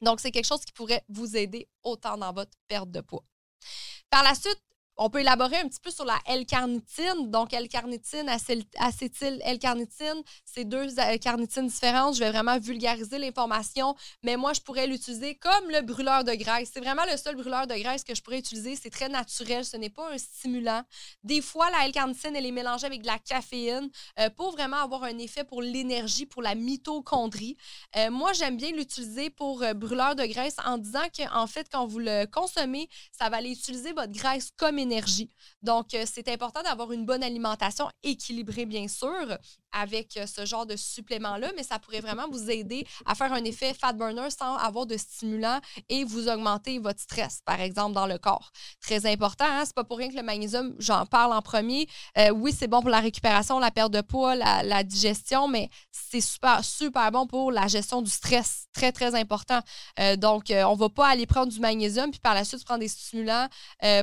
Donc, 0.00 0.20
c'est 0.20 0.30
quelque 0.30 0.46
chose 0.46 0.64
qui 0.64 0.72
pourrait 0.72 1.04
vous 1.08 1.36
aider 1.36 1.68
autant 1.82 2.16
dans 2.16 2.32
votre 2.32 2.52
perte 2.68 2.90
de 2.90 3.00
poids. 3.00 3.24
Par 4.10 4.22
la 4.22 4.34
suite, 4.34 4.62
on 4.98 5.10
peut 5.10 5.20
élaborer 5.20 5.56
un 5.56 5.68
petit 5.68 5.80
peu 5.80 5.90
sur 5.90 6.04
la 6.04 6.18
L-carnitine. 6.26 7.30
Donc, 7.30 7.54
L-carnitine, 7.54 8.28
acétyl 8.28 9.40
L-carnitine, 9.44 10.22
c'est 10.44 10.64
deux 10.64 10.98
euh, 10.98 11.16
carnitines 11.18 11.68
différentes. 11.68 12.16
Je 12.16 12.20
vais 12.20 12.30
vraiment 12.30 12.58
vulgariser 12.58 13.18
l'information, 13.18 13.94
mais 14.24 14.36
moi, 14.36 14.52
je 14.52 14.60
pourrais 14.60 14.88
l'utiliser 14.88 15.36
comme 15.36 15.70
le 15.70 15.82
brûleur 15.82 16.24
de 16.24 16.32
graisse. 16.32 16.70
C'est 16.74 16.80
vraiment 16.80 17.04
le 17.10 17.16
seul 17.16 17.36
brûleur 17.36 17.68
de 17.68 17.74
graisse 17.74 18.02
que 18.02 18.14
je 18.14 18.22
pourrais 18.22 18.40
utiliser. 18.40 18.74
C'est 18.74 18.90
très 18.90 19.08
naturel, 19.08 19.64
ce 19.64 19.76
n'est 19.76 19.88
pas 19.88 20.12
un 20.12 20.18
stimulant. 20.18 20.82
Des 21.22 21.42
fois, 21.42 21.70
la 21.70 21.86
L-carnitine, 21.86 22.34
elle 22.34 22.46
est 22.46 22.50
mélangée 22.50 22.86
avec 22.86 23.02
de 23.02 23.06
la 23.06 23.20
caféine 23.20 23.88
euh, 24.18 24.30
pour 24.30 24.50
vraiment 24.50 24.78
avoir 24.78 25.04
un 25.04 25.18
effet 25.18 25.44
pour 25.44 25.62
l'énergie, 25.62 26.26
pour 26.26 26.42
la 26.42 26.56
mitochondrie. 26.56 27.56
Euh, 27.96 28.10
moi, 28.10 28.32
j'aime 28.32 28.56
bien 28.56 28.72
l'utiliser 28.72 29.30
pour 29.30 29.64
brûleur 29.76 30.16
de 30.16 30.24
graisse 30.24 30.56
en 30.66 30.76
disant 30.76 31.06
qu'en 31.16 31.46
fait, 31.46 31.68
quand 31.70 31.86
vous 31.86 32.00
le 32.00 32.26
consommez, 32.26 32.88
ça 33.12 33.28
va 33.28 33.36
aller 33.36 33.52
utiliser 33.52 33.92
votre 33.92 34.12
graisse 34.12 34.50
comme 34.56 34.78
énergie. 34.78 34.87
Donc, 35.62 35.94
euh, 35.94 36.04
c'est 36.06 36.28
important 36.28 36.62
d'avoir 36.62 36.92
une 36.92 37.04
bonne 37.04 37.22
alimentation 37.22 37.88
équilibrée, 38.02 38.66
bien 38.66 38.88
sûr, 38.88 39.38
avec 39.72 40.16
euh, 40.16 40.26
ce 40.26 40.44
genre 40.44 40.66
de 40.66 40.76
supplément-là, 40.76 41.52
mais 41.56 41.62
ça 41.62 41.78
pourrait 41.78 42.00
vraiment 42.00 42.28
vous 42.30 42.50
aider 42.50 42.86
à 43.06 43.14
faire 43.14 43.32
un 43.32 43.44
effet 43.44 43.74
fat 43.74 43.92
burner 43.92 44.30
sans 44.30 44.56
avoir 44.56 44.86
de 44.86 44.96
stimulant 44.96 45.60
et 45.88 46.04
vous 46.04 46.28
augmenter 46.28 46.78
votre 46.78 47.00
stress, 47.00 47.42
par 47.44 47.60
exemple, 47.60 47.94
dans 47.94 48.06
le 48.06 48.18
corps. 48.18 48.50
Très 48.80 49.06
important, 49.06 49.44
hein? 49.46 49.64
c'est 49.64 49.74
pas 49.74 49.84
pour 49.84 49.98
rien 49.98 50.08
que 50.08 50.16
le 50.16 50.22
magnésium, 50.22 50.74
j'en 50.78 51.06
parle 51.06 51.32
en 51.32 51.42
premier. 51.42 51.88
Euh, 52.16 52.30
oui, 52.30 52.54
c'est 52.56 52.68
bon 52.68 52.80
pour 52.80 52.90
la 52.90 53.00
récupération, 53.00 53.58
la 53.58 53.70
perte 53.70 53.92
de 53.92 54.00
poids, 54.00 54.34
la, 54.34 54.82
digestion, 54.84 55.48
mais 55.48 55.68
c'est 55.90 56.20
super, 56.20 56.64
super 56.64 57.10
bon 57.10 57.26
pour 57.26 57.52
la 57.52 57.66
gestion 57.66 58.00
du 58.02 58.10
stress. 58.10 58.66
Très, 58.72 58.92
très 58.92 59.14
important. 59.14 59.60
donc, 60.18 60.44
on 60.50 60.74
va 60.74 60.88
pas 60.88 61.08
aller 61.08 61.26
prendre 61.26 61.52
du 61.52 61.58
magnésium 61.58 62.10
puis 62.10 62.20
par 62.20 62.34
la 62.34 62.44
suite 62.44 62.64
prendre 62.64 62.80
des 62.80 62.88
stimulants 62.88 63.48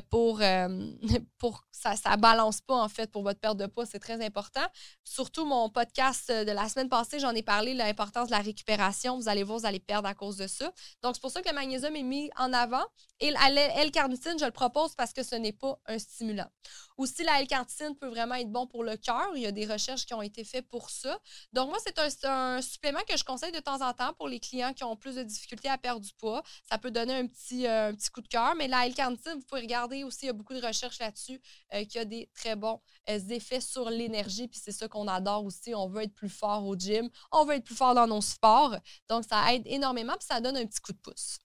pour 0.09 0.41
pour 1.37 1.63
ça 1.75 1.95
ça 1.95 2.15
balance 2.17 2.61
pas 2.61 2.75
en 2.75 2.89
fait 2.89 3.11
pour 3.11 3.23
votre 3.23 3.39
perte 3.39 3.57
de 3.57 3.65
poids, 3.65 3.85
c'est 3.85 3.99
très 3.99 4.23
important. 4.23 4.65
Surtout 5.03 5.45
mon 5.45 5.69
podcast 5.69 6.31
de 6.31 6.51
la 6.51 6.69
semaine 6.69 6.89
passée, 6.89 7.19
j'en 7.19 7.31
ai 7.31 7.43
parlé 7.43 7.73
l'importance 7.73 8.27
de 8.27 8.31
la 8.31 8.39
récupération. 8.39 9.17
Vous 9.17 9.29
allez 9.29 9.43
voir, 9.43 9.59
vous 9.59 9.65
allez 9.65 9.79
perdre 9.79 10.07
à 10.07 10.13
cause 10.13 10.37
de 10.37 10.47
ça. 10.47 10.71
Donc 11.01 11.15
c'est 11.15 11.21
pour 11.21 11.31
ça 11.31 11.41
que 11.41 11.49
le 11.49 11.55
magnésium 11.55 11.95
est 11.95 12.03
mis 12.03 12.29
en 12.37 12.53
avant 12.53 12.83
et 13.21 13.33
L-carnitine, 13.77 14.37
je 14.37 14.45
le 14.45 14.51
propose 14.51 14.93
parce 14.95 15.13
que 15.13 15.23
ce 15.23 15.35
n'est 15.35 15.53
pas 15.53 15.79
un 15.85 15.97
stimulant. 15.97 16.49
Aussi 16.97 17.23
la 17.23 17.39
L-carnitine 17.41 17.95
peut 17.95 18.09
vraiment 18.09 18.35
être 18.35 18.51
bon 18.51 18.67
pour 18.67 18.83
le 18.83 18.97
cœur, 18.97 19.27
il 19.35 19.41
y 19.41 19.45
a 19.45 19.51
des 19.51 19.65
recherches 19.65 20.05
qui 20.05 20.13
ont 20.13 20.21
été 20.21 20.43
faites 20.43 20.67
pour 20.67 20.89
ça. 20.89 21.17
Donc 21.53 21.69
moi 21.69 21.77
c'est 21.85 22.25
un, 22.25 22.61
supplément 22.61 22.99
que 23.07 23.17
je 23.17 23.23
conseille 23.23 23.51
de 23.53 23.59
temps 23.59 23.81
en 23.81 23.93
temps 23.93 24.13
pour 24.13 24.27
les 24.27 24.39
clients 24.39 24.73
qui 24.73 24.83
ont 24.83 24.97
plus 24.97 25.15
de 25.15 25.23
difficultés 25.23 25.69
à 25.69 25.77
perdre 25.77 26.01
du 26.01 26.13
poids. 26.13 26.43
Ça 26.69 26.77
peut 26.77 26.91
donner 26.91 27.13
un 27.13 27.27
petit, 27.27 27.67
euh, 27.67 27.89
un 27.89 27.95
petit 27.95 28.09
coup 28.09 28.21
de 28.21 28.27
cœur, 28.27 28.53
mais 28.55 28.67
la 28.67 28.85
L-carnitine, 28.85 29.33
vous 29.35 29.45
pouvez 29.45 29.61
regarder 29.61 30.03
aussi, 30.03 30.19
il 30.23 30.27
y 30.27 30.29
a 30.29 30.33
beaucoup 30.33 30.53
de 30.53 30.65
recherches 30.65 30.99
là-dessus 30.99 31.35
euh, 31.35 31.64
qui 31.85 31.99
a 31.99 32.05
des 32.05 32.29
très 32.33 32.55
bons 32.55 32.79
euh, 33.09 33.19
effets 33.29 33.61
sur 33.61 33.89
l'énergie. 33.89 34.47
Puis 34.47 34.59
c'est 34.63 34.71
ça 34.71 34.87
qu'on 34.87 35.07
adore 35.07 35.45
aussi. 35.45 35.73
On 35.75 35.87
veut 35.87 36.03
être 36.03 36.13
plus 36.13 36.29
fort 36.29 36.65
au 36.65 36.75
gym, 36.75 37.09
on 37.31 37.45
veut 37.45 37.55
être 37.55 37.65
plus 37.65 37.75
fort 37.75 37.95
dans 37.95 38.07
nos 38.07 38.21
sports. 38.21 38.75
Donc 39.09 39.23
ça 39.29 39.53
aide 39.53 39.63
énormément, 39.65 40.13
puis 40.13 40.27
ça 40.27 40.41
donne 40.41 40.57
un 40.57 40.65
petit 40.65 40.81
coup 40.81 40.93
de 40.93 40.97
pouce. 40.97 41.39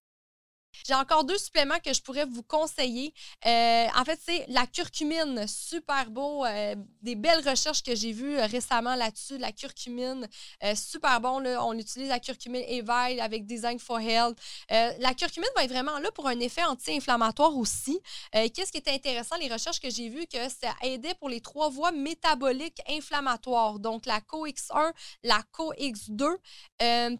J'ai 0.86 0.94
encore 0.94 1.24
deux 1.24 1.38
suppléments 1.38 1.78
que 1.84 1.92
je 1.92 2.00
pourrais 2.00 2.24
vous 2.24 2.42
conseiller. 2.42 3.12
Euh, 3.46 3.86
en 3.96 4.04
fait, 4.04 4.18
c'est 4.24 4.44
la 4.48 4.66
curcumine, 4.66 5.46
super 5.46 6.10
beau. 6.10 6.44
Euh, 6.44 6.74
des 7.02 7.14
belles 7.14 7.46
recherches 7.48 7.82
que 7.82 7.94
j'ai 7.94 8.12
vues 8.12 8.38
euh, 8.38 8.46
récemment 8.46 8.94
là-dessus. 8.94 9.38
La 9.38 9.52
curcumine, 9.52 10.28
super 10.74 11.20
bon. 11.20 11.42
On 11.60 11.78
utilise 11.78 12.08
la 12.08 12.20
curcumine 12.20 12.62
Evail 12.66 13.20
avec 13.20 13.46
Design 13.46 13.78
for 13.78 14.00
Health. 14.00 14.36
la 14.68 15.14
curcumine 15.14 15.48
va 15.56 15.64
être 15.64 15.70
vraiment 15.70 15.98
là 15.98 16.10
pour 16.12 16.26
un 16.26 16.38
effet 16.40 16.64
anti-inflammatoire 16.64 17.56
aussi. 17.56 18.00
Qu'est-ce 18.32 18.72
qui 18.72 18.78
est 18.78 18.88
intéressant, 18.88 19.36
les 19.36 19.48
recherches 19.48 19.80
que 19.80 19.90
j'ai 19.90 20.08
vues, 20.08 20.26
que 20.26 20.48
ça 20.48 20.74
aidait 20.82 21.14
pour 21.14 21.28
les 21.28 21.40
trois 21.40 21.68
voies 21.68 21.92
métaboliques 21.92 22.80
inflammatoires. 22.88 23.78
Donc, 23.78 24.06
la 24.06 24.20
COX1, 24.20 24.92
la 25.24 25.42
COX2, 25.56 26.36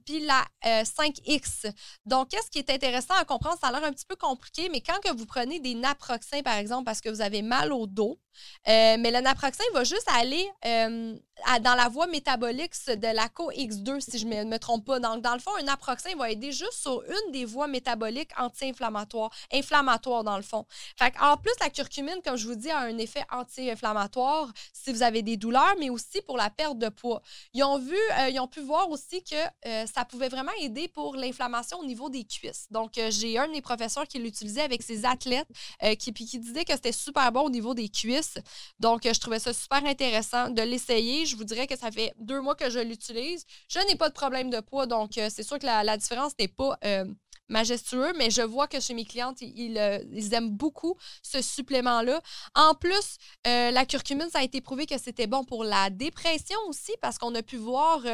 puis 0.05 0.20
la 0.20 0.44
5X. 0.64 1.73
Donc, 2.07 2.29
qu'est-ce 2.29 2.51
qui 2.51 2.59
est 2.59 2.70
intéressant 2.70 3.14
à 3.14 3.25
comprendre? 3.25 3.50
Ça 3.59 3.69
a 3.69 3.73
l'air 3.73 3.85
un 3.85 3.93
petit 3.93 4.07
peu 4.07 4.17
compliqué, 4.17 4.69
mais 4.71 4.81
quand 4.81 4.99
vous 5.15 5.27
prenez 5.27 5.61
des 5.61 5.75
naproxens, 5.75 6.43
par 6.43 6.57
exemple, 6.57 6.85
parce 6.85 7.01
que 7.01 7.09
vous 7.09 7.21
avez 7.21 7.43
mal 7.43 7.73
au 7.73 7.87
dos, 7.87 8.19
euh, 8.69 8.97
mais 8.99 9.11
le 9.11 9.21
va 9.73 9.85
juste 9.85 10.09
aller 10.14 10.49
euh, 10.64 11.16
dans 11.62 11.75
la 11.75 11.88
voie 11.88 12.07
métabolique 12.07 12.75
de 12.87 13.14
la 13.14 13.29
COX2, 13.29 14.01
si 14.01 14.19
je 14.19 14.27
ne 14.27 14.45
me, 14.45 14.59
trompe 14.59 14.85
pas. 14.85 15.01
Donc, 15.01 15.23
dans 15.23 15.33
le 15.33 15.40
fond, 15.40 15.51
un 15.59 15.62
naproxen 15.62 16.16
va 16.16 16.31
aider 16.31 16.53
juste 16.53 16.75
sur 16.75 17.03
une 17.03 17.33
des 17.33 17.45
voies 17.45 17.69
métaboliques 17.69 18.31
anti-inflammatoires, 18.38 19.31
inflammatoires 19.53 20.25
dans 20.25 20.37
le 20.37 20.43
fond. 20.43 20.66
Fait 20.99 21.12
en 21.21 21.37
plus, 21.37 21.53
la 21.61 21.71
curcumine, 21.71 22.21
comme 22.25 22.37
je 22.37 22.47
vous 22.47 22.55
dis, 22.55 22.71
a 22.71 22.81
un 22.81 22.99
effet 22.99 23.25
anti-inflammatoire 23.31 24.53
si 24.73 24.93
vous 24.93 25.03
avez 25.03 25.23
des 25.23 25.37
douleurs, 25.37 25.75
mais 25.79 25.90
aussi 25.90 26.21
pour 26.27 26.37
la 26.37 26.51
perte 26.51 26.79
de 26.79 26.88
poids. 26.88 27.23
Ils 27.55 27.64
ont 27.64 27.79
vu, 27.79 27.97
euh, 28.19 28.29
ils 28.29 28.40
ont 28.40 28.49
pu 28.49 28.61
voir 28.61 28.90
aussi 28.90 29.23
que 29.23 29.37
ça 29.87 30.05
pouvait 30.05 30.29
vraiment 30.29 30.53
aider 30.61 30.88
pour 30.88 31.16
l'inflammation 31.16 31.79
au 31.79 31.85
niveau 31.85 32.11
des 32.11 32.25
cuisses. 32.25 32.66
Donc, 32.71 32.93
j'ai 33.11 33.38
un 33.38 33.49
de 33.49 33.61
professeurs 33.61 34.07
qui 34.07 34.19
l'utilisait 34.19 34.62
avec 34.62 34.83
ses 34.83 35.05
athlètes, 35.05 35.49
qui, 35.99 36.12
qui 36.12 36.38
disait 36.38 36.64
que 36.64 36.73
c'était 36.73 36.93
super 36.93 37.31
bon 37.33 37.43
au 37.43 37.51
niveau 37.51 37.75
des 37.75 37.88
cuisses. 37.88 38.30
Donc, 38.79 39.03
je 39.05 39.19
trouvais 39.19 39.38
ça 39.38 39.53
super 39.53 39.85
intéressant 39.85 40.51
de 40.51 40.62
l'essayer. 40.62 41.27
Je 41.27 41.37
vous 41.37 41.45
dirais 41.45 41.66
que 41.66 41.77
ça 41.77 41.90
fait 41.90 42.12
deux 42.19 42.40
mois 42.40 42.55
que 42.55 42.71
je 42.71 42.79
l'utilise. 42.79 43.45
Je 43.69 43.79
n'ai 43.88 43.97
pas 43.97 44.09
de 44.09 44.14
problème 44.14 44.51
de 44.51 44.61
poids, 44.61 44.87
donc 44.87 45.19
euh, 45.19 45.29
c'est 45.31 45.43
sûr 45.43 45.59
que 45.59 45.66
la, 45.66 45.97
différence 45.97 46.33
n'est 46.38 46.49
pas 46.49 46.79
euh, 46.85 47.05
majestueux, 47.51 48.13
mais 48.17 48.31
je 48.31 48.43
vois 48.43 48.67
que 48.67 48.81
chez 48.81 48.95
mes 48.95 49.05
clientes, 49.05 49.43
ils, 49.43 50.07
ils 50.13 50.35
aiment 50.35 50.51
beaucoup 50.51 50.97
ce 51.23 51.43
supplément-là. 51.43 52.21
En 52.55 52.75
plus, 52.75 53.17
la 53.45 53.85
curcumine, 53.85 54.29
ça 54.31 54.39
a 54.39 54.43
été 54.43 54.61
prouvé 54.61 54.87
que 54.87 54.99
c'était 54.99 55.27
bon 55.27 55.45
pour 55.45 55.65
la 55.65 55.91
dépression 55.91 56.59
aussi, 56.69 56.93
parce 57.03 57.19
qu'on 57.19 57.35
a 57.35 57.43
pu 57.43 57.57
voir 57.57 58.05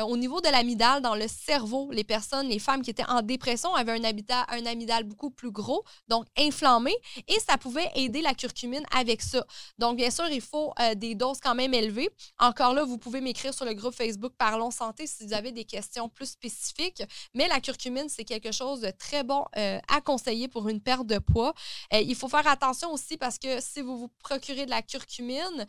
au 0.00 0.16
niveau 0.16 0.40
de 0.40 0.48
l'amidale 0.48 1.02
dans 1.02 1.14
le 1.14 1.26
cerveau, 1.26 1.90
les 1.90 2.04
personnes, 2.04 2.48
les 2.48 2.58
femmes 2.58 2.82
qui 2.82 2.90
étaient 2.90 3.08
en 3.08 3.22
dépression 3.22 3.74
avaient 3.74 3.92
un, 3.92 4.04
un 4.04 4.66
amidale 4.66 5.04
beaucoup 5.04 5.30
plus 5.30 5.50
gros, 5.50 5.82
donc 6.08 6.26
inflammé, 6.38 6.94
et 7.26 7.40
ça 7.40 7.56
pouvait 7.56 7.90
aider 7.94 8.20
la 8.20 8.34
curcumine 8.34 8.84
avec 8.94 9.22
ça. 9.22 9.44
Donc, 9.78 9.96
bien 9.96 10.10
sûr, 10.10 10.28
il 10.28 10.42
faut 10.42 10.74
des 10.96 11.14
doses 11.14 11.38
quand 11.42 11.54
même 11.54 11.72
élevées. 11.72 12.10
Encore 12.38 12.74
là, 12.74 12.84
vous 12.84 12.98
pouvez 12.98 13.22
m'écrire 13.22 13.54
sur 13.54 13.64
le 13.64 13.72
groupe 13.74 13.94
Facebook 13.94 14.34
Parlons 14.36 14.70
Santé 14.70 15.06
si 15.06 15.26
vous 15.26 15.32
avez 15.32 15.52
des 15.52 15.64
questions 15.64 16.08
plus 16.08 16.26
spécifiques, 16.26 17.02
mais 17.32 17.48
la 17.48 17.60
curcumine, 17.60 18.08
c'est 18.08 18.24
quelque 18.24 18.52
chose 18.52 18.65
de 18.74 18.90
très 18.90 19.22
bon 19.22 19.44
à 19.54 20.00
conseiller 20.04 20.48
pour 20.48 20.68
une 20.68 20.80
perte 20.80 21.06
de 21.06 21.18
poids. 21.18 21.54
il 21.92 22.14
faut 22.14 22.28
faire 22.28 22.46
attention 22.46 22.92
aussi 22.92 23.16
parce 23.16 23.38
que 23.38 23.60
si 23.60 23.80
vous 23.80 23.96
vous 23.96 24.08
procurez 24.22 24.66
de 24.66 24.70
la 24.70 24.82
curcumine, 24.82 25.66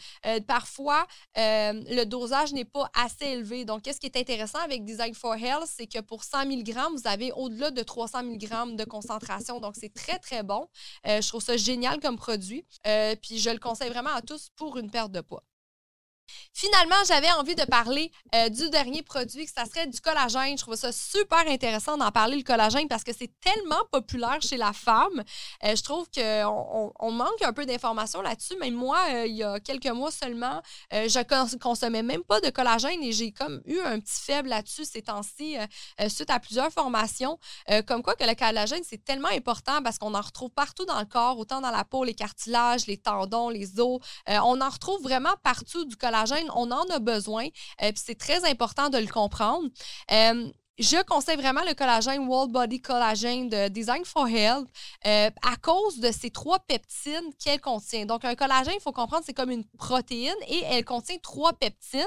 parfois, 0.48 1.06
le 1.36 2.04
dosage 2.06 2.54
n'est 2.54 2.66
pas 2.66 2.90
assez 2.94 3.26
élevé. 3.26 3.66
Donc, 3.66 3.84
qu'est-ce 3.84 4.00
qui 4.00 4.08
est 4.08 4.18
intéressant 4.18 4.60
avec 4.60 4.84
Design 4.84 5.14
for 5.14 5.36
Health, 5.36 5.68
c'est 5.68 5.88
que 5.88 6.00
pour 6.00 6.24
100 6.24 6.46
mg, 6.46 6.74
vous 6.94 7.08
avez 7.08 7.32
au-delà 7.34 7.72
de 7.72 7.84
300 7.84 8.24
mg 8.24 8.76
de 8.76 8.84
concentration. 8.84 9.60
Donc, 9.60 9.76
c'est 9.80 9.94
très, 9.94 10.20
très 10.20 10.44
bon. 10.44 10.68
Euh, 11.06 11.22
je 11.22 11.28
trouve 11.28 11.44
ça 11.44 11.58
génial 11.58 12.00
comme 12.00 12.18
produit. 12.18 12.66
Euh, 12.86 13.16
puis, 13.22 13.40
je 13.40 13.50
le 13.50 13.60
conseille 13.60 13.90
vraiment 13.90 14.14
à 14.14 14.22
tous 14.22 14.50
pour 14.56 14.78
une 14.78 14.90
perte 14.90 15.12
de 15.12 15.22
poids. 15.22 15.44
Finalement, 16.54 16.96
j'avais 17.08 17.32
envie 17.34 17.56
de 17.56 17.64
parler 17.66 18.12
euh, 18.36 18.50
du 18.50 18.70
dernier 18.70 19.04
produit, 19.04 19.46
que 19.46 19.52
ça 19.52 19.66
serait 19.66 19.88
du 19.88 20.02
collagène. 20.02 20.58
Je 20.58 20.64
trouve 20.64 20.76
ça 20.76 20.92
super 20.92 21.48
intéressant 21.48 21.98
d'en 21.98 22.12
parler, 22.12 22.38
le 22.38 22.44
collagène, 22.44 22.88
parce 22.88 23.04
que 23.04 23.12
c'est 23.18 23.32
tellement 23.40 23.84
populaire 23.92 24.42
chez 24.42 24.58
la 24.58 24.74
femme. 24.74 25.24
Euh, 25.64 25.76
je 25.76 25.84
trouve 25.84 26.08
qu'on 26.10 26.94
on, 27.00 27.12
manque 27.12 27.42
un 27.42 27.54
peu 27.54 27.66
d'informations 27.66 28.22
là-dessus. 28.22 28.56
Mais 28.60 28.72
moi, 28.72 28.98
euh, 29.10 29.28
il 29.28 29.36
y 29.36 29.44
a 29.44 29.60
quelques 29.60 29.88
mois 29.88 30.12
seulement, 30.12 30.62
je 30.92 31.58
consommais 31.58 32.04
même 32.04 32.24
pas 32.24 32.42
de 32.42 32.50
collagène 32.50 33.02
et 33.04 33.12
j'ai 33.12 33.32
comme 33.32 33.62
eu 33.66 33.80
un 33.80 34.00
petit 34.00 34.22
faible 34.22 34.50
là-dessus 34.50 34.86
ces 34.86 35.02
temps-ci, 35.02 35.58
suite 36.08 36.30
à 36.30 36.40
plusieurs 36.40 36.72
formations. 36.72 37.40
comme 37.86 38.02
quoi 38.02 38.16
que 38.16 38.24
le 38.24 38.36
collagène, 38.36 38.84
c'est 38.88 39.04
tellement 39.04 39.30
important 39.30 39.82
parce 39.84 39.98
qu'on 39.98 40.14
en 40.14 40.22
retrouve 40.22 40.50
partout 40.50 40.86
dans 40.86 41.00
le 41.00 41.06
corps, 41.06 41.38
autant 41.38 41.62
dans 41.62 41.72
la 41.72 41.84
peau, 41.84 42.04
les 42.04 42.14
cartilages, 42.14 42.88
les 42.88 42.98
tendons, 42.98 43.50
les 43.50 43.80
os. 43.80 44.00
on 44.28 44.62
en 44.62 44.70
retrouve 44.70 45.02
vraiment 45.02 45.34
partout 45.44 45.86
du 45.86 45.96
collagène 45.96 46.17
on 46.56 46.72
en 46.72 46.90
a 46.90 47.00
besoin. 47.00 47.48
Euh, 47.82 47.92
c'est 47.96 48.18
très 48.18 48.50
important 48.50 48.90
de 48.90 48.98
le 48.98 49.08
comprendre. 49.08 49.68
Euh, 50.12 50.50
je 50.80 51.04
conseille 51.06 51.38
vraiment 51.38 51.64
le 51.68 51.74
collagène 51.74 52.28
World 52.28 52.52
Body 52.52 52.80
Collagen 52.80 53.46
de 53.46 53.68
Design 53.68 54.06
for 54.06 54.28
Health 54.28 54.68
euh, 55.08 55.32
à 55.42 55.56
cause 55.56 56.00
de 56.00 56.12
ces 56.12 56.30
trois 56.30 56.60
peptines 56.60 57.34
qu'elle 57.44 57.60
contient. 57.60 58.06
Donc, 58.06 58.24
un 58.26 58.36
collagène, 58.36 58.76
il 58.78 58.82
faut 58.82 58.92
comprendre, 58.92 59.24
c'est 59.26 59.34
comme 59.34 59.50
une 59.50 59.66
protéine 59.80 60.36
et 60.48 60.62
elle 60.70 60.86
contient 60.86 61.18
trois 61.24 61.54
peptines. 61.54 62.04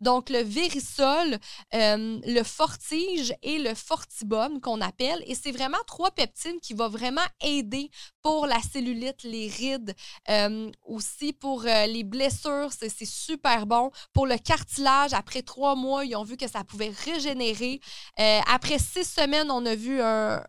Donc, 0.00 0.30
le 0.30 0.38
vérisol, 0.38 1.38
le 1.72 2.42
fortige 2.42 3.34
et 3.42 3.58
le 3.58 3.74
fortibum 3.74 4.58
qu'on 4.58 4.80
appelle. 4.80 5.22
Et 5.26 5.34
c'est 5.34 5.52
vraiment 5.52 5.76
trois 5.86 6.10
peptines 6.10 6.58
qui 6.62 6.72
vont 6.72 6.88
vraiment 6.88 7.26
aider 7.42 7.90
pour 8.24 8.46
la 8.46 8.58
cellulite, 8.60 9.22
les 9.22 9.48
rides, 9.48 9.94
euh, 10.30 10.70
aussi 10.86 11.34
pour 11.34 11.66
euh, 11.66 11.86
les 11.86 12.04
blessures, 12.04 12.70
c'est 12.72 13.04
super 13.04 13.66
bon. 13.66 13.90
Pour 14.14 14.26
le 14.26 14.38
cartilage, 14.38 15.12
après 15.12 15.42
trois 15.42 15.76
mois, 15.76 16.06
ils 16.06 16.16
ont 16.16 16.24
vu 16.24 16.38
que 16.38 16.48
ça 16.48 16.64
pouvait 16.64 16.92
régénérer. 17.04 17.80
Euh, 18.18 18.40
après 18.50 18.78
six 18.78 19.04
semaines, 19.04 19.50
on 19.50 19.66
a 19.66 19.74
vu 19.74 20.00
un, 20.00 20.42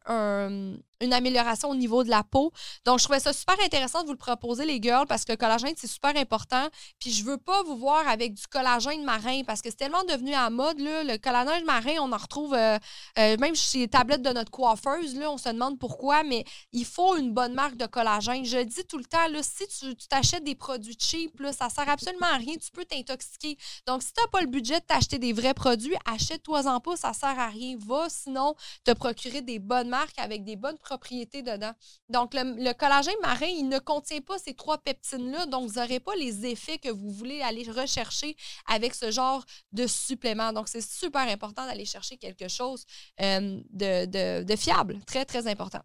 une 1.02 1.14
amélioration 1.14 1.70
au 1.70 1.76
niveau 1.76 2.04
de 2.04 2.10
la 2.10 2.24
peau. 2.24 2.52
Donc, 2.86 3.00
je 3.00 3.04
trouvais 3.04 3.20
ça 3.20 3.34
super 3.34 3.56
intéressant 3.64 4.02
de 4.02 4.08
vous 4.08 4.14
le 4.14 4.18
proposer, 4.18 4.66
les 4.66 4.82
girls, 4.82 5.08
parce 5.08 5.26
que 5.26 5.34
le 5.34 5.38
collagène, 5.38 5.74
c'est 5.78 5.88
super 5.88 6.16
important. 6.18 6.68
Puis, 7.00 7.12
je 7.12 7.24
veux 7.24 7.38
pas 7.38 7.64
vous 7.64 7.78
voir 7.78 8.08
avec 8.08 8.34
du 8.34 8.48
collagène 8.48 9.04
marin, 9.04 9.44
parce 9.46 9.62
que 9.62 9.70
c'est 9.70 9.78
tellement 9.78 10.04
devenu 10.04 10.34
à 10.34 10.50
mode, 10.50 10.80
là. 10.80 11.04
Le 11.04 11.18
collagène 11.18 11.66
marin, 11.66 11.96
on 12.00 12.12
en 12.12 12.18
retrouve 12.18 12.54
euh, 12.54 12.78
euh, 13.20 13.38
même 13.38 13.56
chez 13.56 13.80
les 13.80 13.88
tablettes 13.88 14.22
de 14.22 14.32
notre 14.32 14.52
coiffeuse, 14.52 15.16
là. 15.16 15.32
On 15.32 15.38
se 15.38 15.50
demande 15.50 15.80
pourquoi, 15.80 16.24
mais 16.24 16.46
il 16.72 16.86
faut 16.86 17.18
une 17.18 17.34
bonne 17.34 17.54
marque 17.54 17.78
de 17.78 17.86
collagène. 17.86 18.46
Je 18.46 18.64
dis 18.64 18.86
tout 18.86 18.98
le 18.98 19.06
temps, 19.06 19.28
là, 19.28 19.42
si 19.44 19.68
tu 19.68 19.96
t'achètes 20.08 20.44
des 20.44 20.56
produits 20.56 20.98
cheap, 21.00 21.40
là, 21.40 21.52
ça 21.52 21.70
sert 21.70 21.90
absolument 21.90 22.28
à 22.28 22.38
rien. 22.38 22.56
Tu 22.56 22.72
peux 22.72 22.86
t'intoxiquer. 22.86 23.58
Donc, 23.88 24.04
si 24.04 24.14
tu 24.14 24.22
n'as 24.22 24.28
pas 24.28 24.42
le 24.42 24.48
budget 24.48 24.80
de 24.80 24.86
t'acheter 24.86 25.20
des 25.20 25.34
vrais 25.34 25.54
produits, 25.54 25.96
achète-toi-en 26.06 26.80
pas, 26.80 26.96
ça 26.96 27.14
sert 27.14 27.40
à 27.40 27.48
rien. 27.48 27.76
Va 27.80 28.08
sinon 28.10 28.56
te 28.84 28.92
procurer 28.92 29.42
des 29.42 29.60
bonnes 29.60 29.90
marques 29.90 30.18
avec 30.18 30.44
des 30.44 30.56
bonnes 30.56 30.78
propriétés 30.86 31.42
dedans. 31.42 31.74
Donc, 32.10 32.34
le, 32.34 32.74
collagène 32.74 33.16
marin, 33.22 33.48
il 33.48 33.68
ne 33.68 33.80
contient 33.80 34.22
pas 34.22 34.38
ces 34.38 34.54
trois 34.54 34.78
peptines-là, 34.78 35.48
donc 35.48 35.70
vous 35.70 35.80
n'aurez 35.80 36.00
pas 36.00 36.16
les 36.16 36.46
effets 36.46 36.78
que 36.78 36.90
vous 36.90 37.10
voulez 37.10 37.42
aller 37.42 37.70
rechercher 37.70 38.36
avec 38.68 38.94
ce 38.94 39.12
genre 39.12 39.44
de 39.72 39.88
supplément. 39.88 40.54
Donc, 40.54 40.68
c'est 40.68 40.82
super 40.82 41.28
important 41.28 41.66
d'aller 41.66 41.86
chercher 41.86 42.18
quelque 42.18 42.48
chose 42.48 42.86
euh, 43.22 43.60
de 43.72 44.56
fiable, 44.56 45.00
très, 45.06 45.26
très 45.26 45.48
important. 45.48 45.82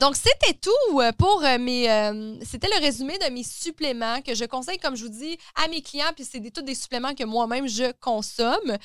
Donc, 0.00 0.14
c'était 0.14 0.54
tout 0.54 1.00
euh, 1.00 1.10
pour 1.10 1.42
euh, 1.44 1.58
mes. 1.58 1.90
Euh, 1.90 2.36
c'était 2.44 2.68
le 2.68 2.80
résumé 2.80 3.18
de 3.18 3.32
mes 3.32 3.42
suppléments 3.42 4.22
que 4.22 4.32
je 4.32 4.44
conseille, 4.44 4.78
comme 4.78 4.94
je 4.94 5.02
vous 5.02 5.10
dis, 5.10 5.36
à 5.56 5.66
mes 5.66 5.82
clients. 5.82 6.12
Puis, 6.14 6.24
c'est 6.24 6.38
des, 6.38 6.52
tous 6.52 6.62
des 6.62 6.76
suppléments 6.76 7.14
que 7.16 7.24
moi-même 7.24 7.66
je 7.66 7.90
consomme. 8.00 8.76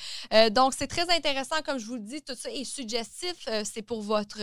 donc, 0.50 0.74
c'est 0.76 0.88
très 0.88 1.08
intéressant, 1.14 1.62
comme 1.64 1.78
je 1.78 1.86
vous 1.86 1.98
dis, 1.98 2.20
tout 2.20 2.34
ça 2.34 2.50
est 2.50 2.64
suggestif. 2.64 3.48
c'est 3.64 3.82
pour 3.82 4.02
votre, 4.02 4.40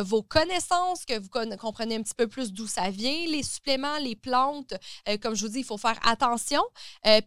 vos 0.00 0.22
connaissances, 0.22 1.06
que 1.06 1.18
vous 1.18 1.28
comprenez 1.56 1.96
un 1.96 2.02
petit 2.02 2.14
peu 2.14 2.26
plus 2.26 2.52
d'où 2.52 2.66
ça 2.66 2.90
vient, 2.90 3.26
les 3.26 3.42
suppléments, 3.42 3.96
les 3.98 4.14
plantes. 4.14 4.74
comme 5.22 5.34
je 5.34 5.46
vous 5.46 5.52
dis, 5.52 5.60
il 5.60 5.64
faut 5.64 5.78
faire 5.78 5.98
attention. 6.06 6.62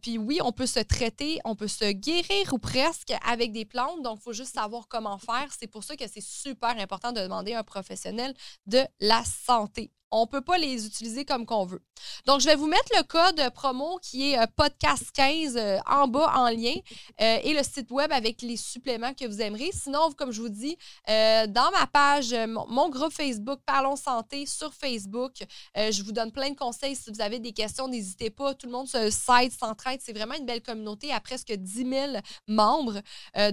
puis, 0.01 0.17
oui, 0.17 0.39
on 0.43 0.51
peut 0.51 0.67
se 0.67 0.79
traiter, 0.79 1.39
on 1.45 1.55
peut 1.55 1.67
se 1.67 1.91
guérir 1.91 2.53
ou 2.53 2.59
presque 2.59 3.13
avec 3.25 3.51
des 3.51 3.65
plantes. 3.65 4.03
Donc, 4.03 4.19
il 4.21 4.23
faut 4.23 4.33
juste 4.33 4.53
savoir 4.53 4.87
comment 4.87 5.17
faire. 5.17 5.47
C'est 5.57 5.67
pour 5.67 5.83
ça 5.83 5.95
que 5.95 6.05
c'est 6.07 6.23
super 6.23 6.77
important 6.77 7.11
de 7.11 7.21
demander 7.21 7.53
à 7.53 7.59
un 7.59 7.63
professionnel 7.63 8.33
de 8.67 8.87
la 8.99 9.23
santé 9.23 9.91
on 10.11 10.21
ne 10.21 10.25
peut 10.25 10.41
pas 10.41 10.57
les 10.57 10.85
utiliser 10.85 11.25
comme 11.25 11.45
qu'on 11.45 11.65
veut. 11.65 11.81
Donc, 12.25 12.41
je 12.41 12.45
vais 12.45 12.55
vous 12.55 12.67
mettre 12.67 12.89
le 12.95 13.03
code 13.03 13.53
promo 13.53 13.99
qui 14.01 14.31
est 14.31 14.39
euh, 14.39 14.45
podcast15 14.57 15.57
euh, 15.57 15.79
en 15.87 16.07
bas 16.07 16.31
en 16.35 16.49
lien 16.49 16.75
euh, 17.21 17.39
et 17.43 17.53
le 17.53 17.63
site 17.63 17.91
web 17.91 18.11
avec 18.11 18.41
les 18.41 18.57
suppléments 18.57 19.13
que 19.13 19.25
vous 19.25 19.41
aimerez. 19.41 19.71
Sinon, 19.73 20.11
comme 20.11 20.31
je 20.31 20.41
vous 20.41 20.49
dis, 20.49 20.77
dans 21.07 21.71
ma 21.71 21.87
page, 21.87 22.33
mon, 22.47 22.89
groupe 22.89 23.11
Facebook 23.11 23.59
Parlons 23.65 23.95
Santé 23.95 24.45
sur 24.45 24.73
Facebook, 24.73 25.33
je 25.75 26.03
vous 26.03 26.11
donne 26.11 26.31
plein 26.31 26.49
de 26.49 26.55
conseils. 26.55 26.95
Si 26.95 27.11
vous 27.11 27.21
avez 27.21 27.39
des 27.39 27.51
questions, 27.51 27.87
n'hésitez 27.87 28.29
pas. 28.29 28.53
Tout 28.53 28.67
le 28.67 28.71
monde 28.71 28.87
se 28.87 29.09
side, 29.09 29.51
s'entraide. 29.57 29.99
C'est 30.03 30.13
vraiment 30.13 30.35
une 30.35 30.45
belle 30.45 30.61
communauté 30.61 31.11
à 31.11 31.19
presque 31.19 31.51
10 31.51 31.89
000 31.89 32.13
membres. 32.47 33.01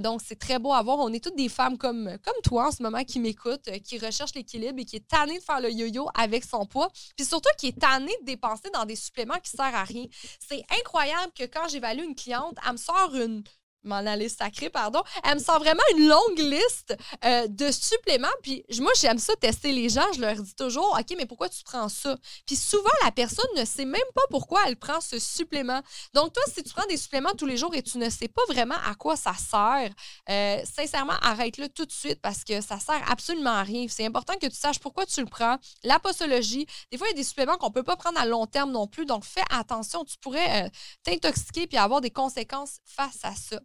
donc, 0.00 0.20
c'est 0.24 0.38
très 0.38 0.58
beau 0.58 0.72
à 0.72 0.82
voir. 0.82 0.98
On 0.98 1.12
est 1.12 1.22
toutes 1.22 1.36
des 1.36 1.48
femmes 1.48 1.78
comme, 1.78 2.16
comme 2.22 2.40
toi 2.42 2.68
en 2.68 2.70
ce 2.70 2.82
moment 2.82 3.04
qui 3.04 3.20
m'écoutent, 3.20 3.70
qui 3.84 3.98
recherchent 3.98 4.34
l'équilibre 4.34 4.78
et 4.78 4.84
qui 4.84 4.96
est 4.96 5.08
tannée 5.08 5.38
de 5.38 5.44
faire 5.44 5.60
le 5.60 5.70
yo-yo 5.70 6.08
avec 6.14 6.43
son 6.44 6.66
poids, 6.66 6.88
puis 7.16 7.26
surtout 7.26 7.50
qui 7.58 7.68
est 7.68 7.80
tanné 7.80 8.12
de 8.20 8.26
dépenser 8.26 8.70
dans 8.72 8.84
des 8.84 8.96
suppléments 8.96 9.38
qui 9.42 9.50
servent 9.50 9.74
à 9.74 9.84
rien. 9.84 10.06
C'est 10.40 10.64
incroyable 10.80 11.32
que 11.38 11.44
quand 11.44 11.68
j'évalue 11.68 12.04
une 12.04 12.14
cliente, 12.14 12.56
elle 12.66 12.72
me 12.72 12.76
sort 12.76 13.14
une 13.14 13.42
mon 13.84 13.96
analyse 13.96 14.36
sacrée, 14.36 14.70
pardon, 14.70 15.02
elle 15.22 15.34
me 15.34 15.42
sort 15.42 15.58
vraiment 15.58 15.82
une 15.96 16.08
longue 16.08 16.38
liste 16.38 16.96
euh, 17.24 17.46
de 17.48 17.70
suppléments. 17.70 18.28
Puis 18.42 18.64
moi, 18.80 18.92
j'aime 19.00 19.18
ça 19.18 19.34
tester 19.36 19.72
les 19.72 19.88
gens. 19.88 20.06
Je 20.14 20.20
leur 20.20 20.36
dis 20.36 20.54
toujours, 20.54 20.96
OK, 20.98 21.14
mais 21.16 21.26
pourquoi 21.26 21.48
tu 21.48 21.62
prends 21.64 21.88
ça? 21.88 22.16
Puis 22.46 22.56
souvent, 22.56 22.90
la 23.04 23.10
personne 23.10 23.48
ne 23.56 23.64
sait 23.64 23.84
même 23.84 24.00
pas 24.14 24.22
pourquoi 24.30 24.62
elle 24.66 24.76
prend 24.76 25.00
ce 25.00 25.18
supplément. 25.18 25.80
Donc, 26.12 26.32
toi, 26.32 26.42
si 26.52 26.62
tu 26.62 26.72
prends 26.72 26.86
des 26.86 26.96
suppléments 26.96 27.32
tous 27.36 27.46
les 27.46 27.56
jours 27.56 27.74
et 27.74 27.82
tu 27.82 27.98
ne 27.98 28.10
sais 28.10 28.28
pas 28.28 28.42
vraiment 28.48 28.76
à 28.86 28.94
quoi 28.94 29.16
ça 29.16 29.34
sert, 29.34 29.90
euh, 30.30 30.62
sincèrement, 30.64 31.14
arrête-le 31.22 31.68
tout 31.68 31.84
de 31.84 31.92
suite 31.92 32.20
parce 32.20 32.44
que 32.44 32.60
ça 32.60 32.78
sert 32.78 33.02
absolument 33.10 33.50
à 33.50 33.62
rien. 33.62 33.86
C'est 33.88 34.06
important 34.06 34.34
que 34.34 34.46
tu 34.46 34.56
saches 34.56 34.78
pourquoi 34.78 35.06
tu 35.06 35.20
le 35.20 35.26
prends. 35.26 35.58
La 35.82 35.98
posologie, 35.98 36.66
des 36.90 36.98
fois, 36.98 37.06
il 37.08 37.10
y 37.10 37.14
a 37.14 37.16
des 37.16 37.24
suppléments 37.24 37.56
qu'on 37.56 37.68
ne 37.68 37.72
peut 37.72 37.82
pas 37.82 37.96
prendre 37.96 38.18
à 38.18 38.26
long 38.26 38.46
terme 38.46 38.72
non 38.72 38.86
plus. 38.86 39.06
Donc, 39.06 39.24
fais 39.24 39.44
attention. 39.50 40.04
Tu 40.04 40.16
pourrais 40.18 40.64
euh, 40.64 40.68
t'intoxiquer 41.02 41.66
puis 41.66 41.78
avoir 41.78 42.00
des 42.00 42.10
conséquences 42.10 42.78
face 42.84 43.20
à 43.22 43.34
ça. 43.34 43.60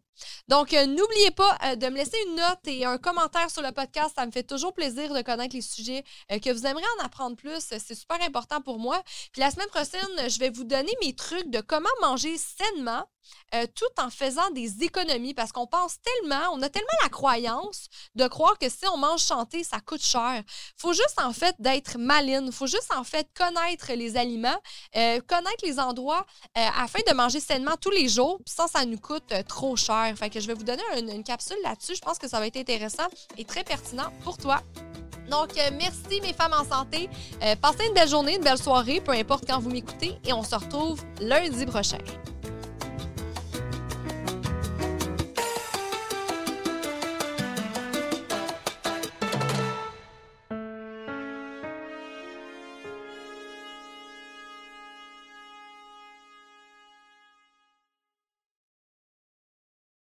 Donc, 0.47 0.73
euh, 0.73 0.85
n'oubliez 0.85 1.31
pas 1.31 1.57
euh, 1.65 1.75
de 1.75 1.87
me 1.87 1.95
laisser 1.95 2.17
une 2.27 2.35
note 2.35 2.59
et 2.65 2.85
un 2.85 2.97
commentaire 2.97 3.49
sur 3.49 3.61
le 3.61 3.71
podcast. 3.71 4.13
Ça 4.17 4.25
me 4.25 4.31
fait 4.31 4.43
toujours 4.43 4.73
plaisir 4.73 5.13
de 5.13 5.21
connaître 5.21 5.55
les 5.55 5.61
sujets 5.61 6.03
euh, 6.31 6.39
que 6.39 6.51
vous 6.51 6.65
aimeriez 6.65 6.87
en 6.99 7.05
apprendre 7.05 7.35
plus. 7.35 7.59
C'est 7.59 7.95
super 7.95 8.21
important 8.21 8.61
pour 8.61 8.79
moi. 8.79 9.01
Puis 9.31 9.41
la 9.41 9.51
semaine 9.51 9.67
prochaine, 9.67 10.29
je 10.29 10.39
vais 10.39 10.49
vous 10.49 10.63
donner 10.63 10.91
mes 11.01 11.13
trucs 11.13 11.49
de 11.49 11.61
comment 11.61 11.89
manger 12.01 12.37
sainement 12.37 13.05
euh, 13.55 13.65
tout 13.73 14.01
en 14.01 14.09
faisant 14.09 14.49
des 14.51 14.83
économies 14.83 15.33
parce 15.33 15.51
qu'on 15.51 15.65
pense 15.65 15.97
tellement, 16.01 16.51
on 16.53 16.61
a 16.61 16.69
tellement 16.69 16.87
la 17.01 17.09
croyance 17.09 17.87
de 18.15 18.27
croire 18.27 18.57
que 18.59 18.69
si 18.69 18.87
on 18.93 18.97
mange 18.97 19.23
chanté, 19.23 19.63
ça 19.63 19.79
coûte 19.79 20.03
cher. 20.03 20.43
faut 20.77 20.93
juste 20.93 21.19
en 21.19 21.33
fait 21.33 21.55
d'être 21.59 21.97
maline, 21.97 22.51
faut 22.51 22.67
juste 22.67 22.93
en 22.95 23.03
fait 23.03 23.27
connaître 23.35 23.91
les 23.93 24.17
aliments, 24.17 24.59
euh, 24.95 25.19
connaître 25.27 25.63
les 25.63 25.79
endroits 25.79 26.25
euh, 26.57 26.67
afin 26.77 26.99
de 27.07 27.13
manger 27.13 27.39
sainement 27.39 27.75
tous 27.81 27.89
les 27.89 28.07
jours, 28.07 28.39
sans 28.45 28.67
ça 28.67 28.85
nous 28.85 28.99
coûte 28.99 29.33
trop 29.47 29.75
cher. 29.75 30.13
Fait 30.17 30.29
que 30.29 30.39
je 30.39 30.47
vais 30.47 30.53
vous 30.53 30.63
donner 30.63 30.83
une, 30.97 31.23
capsule 31.23 31.57
là-dessus. 31.63 31.95
Je 31.95 32.01
pense 32.01 32.17
que 32.17 32.27
ça 32.27 32.39
va 32.39 32.47
être 32.47 32.57
intéressant 32.57 33.07
et 33.37 33.45
très 33.45 33.63
pertinent 33.63 34.11
pour 34.23 34.37
toi. 34.37 34.61
Donc, 35.29 35.49
merci 35.73 36.21
mes 36.21 36.33
femmes 36.33 36.53
en 36.53 36.67
santé. 36.67 37.09
Passez 37.61 37.85
une 37.85 37.93
belle 37.93 38.09
journée, 38.09 38.35
une 38.35 38.43
belle 38.43 38.57
soirée, 38.57 38.99
peu 38.99 39.11
importe 39.11 39.45
quand 39.45 39.59
vous 39.59 39.69
m'écoutez, 39.69 40.17
et 40.25 40.33
on 40.33 40.43
se 40.43 40.55
retrouve 40.55 41.03
lundi 41.19 41.65
prochain. 41.65 41.99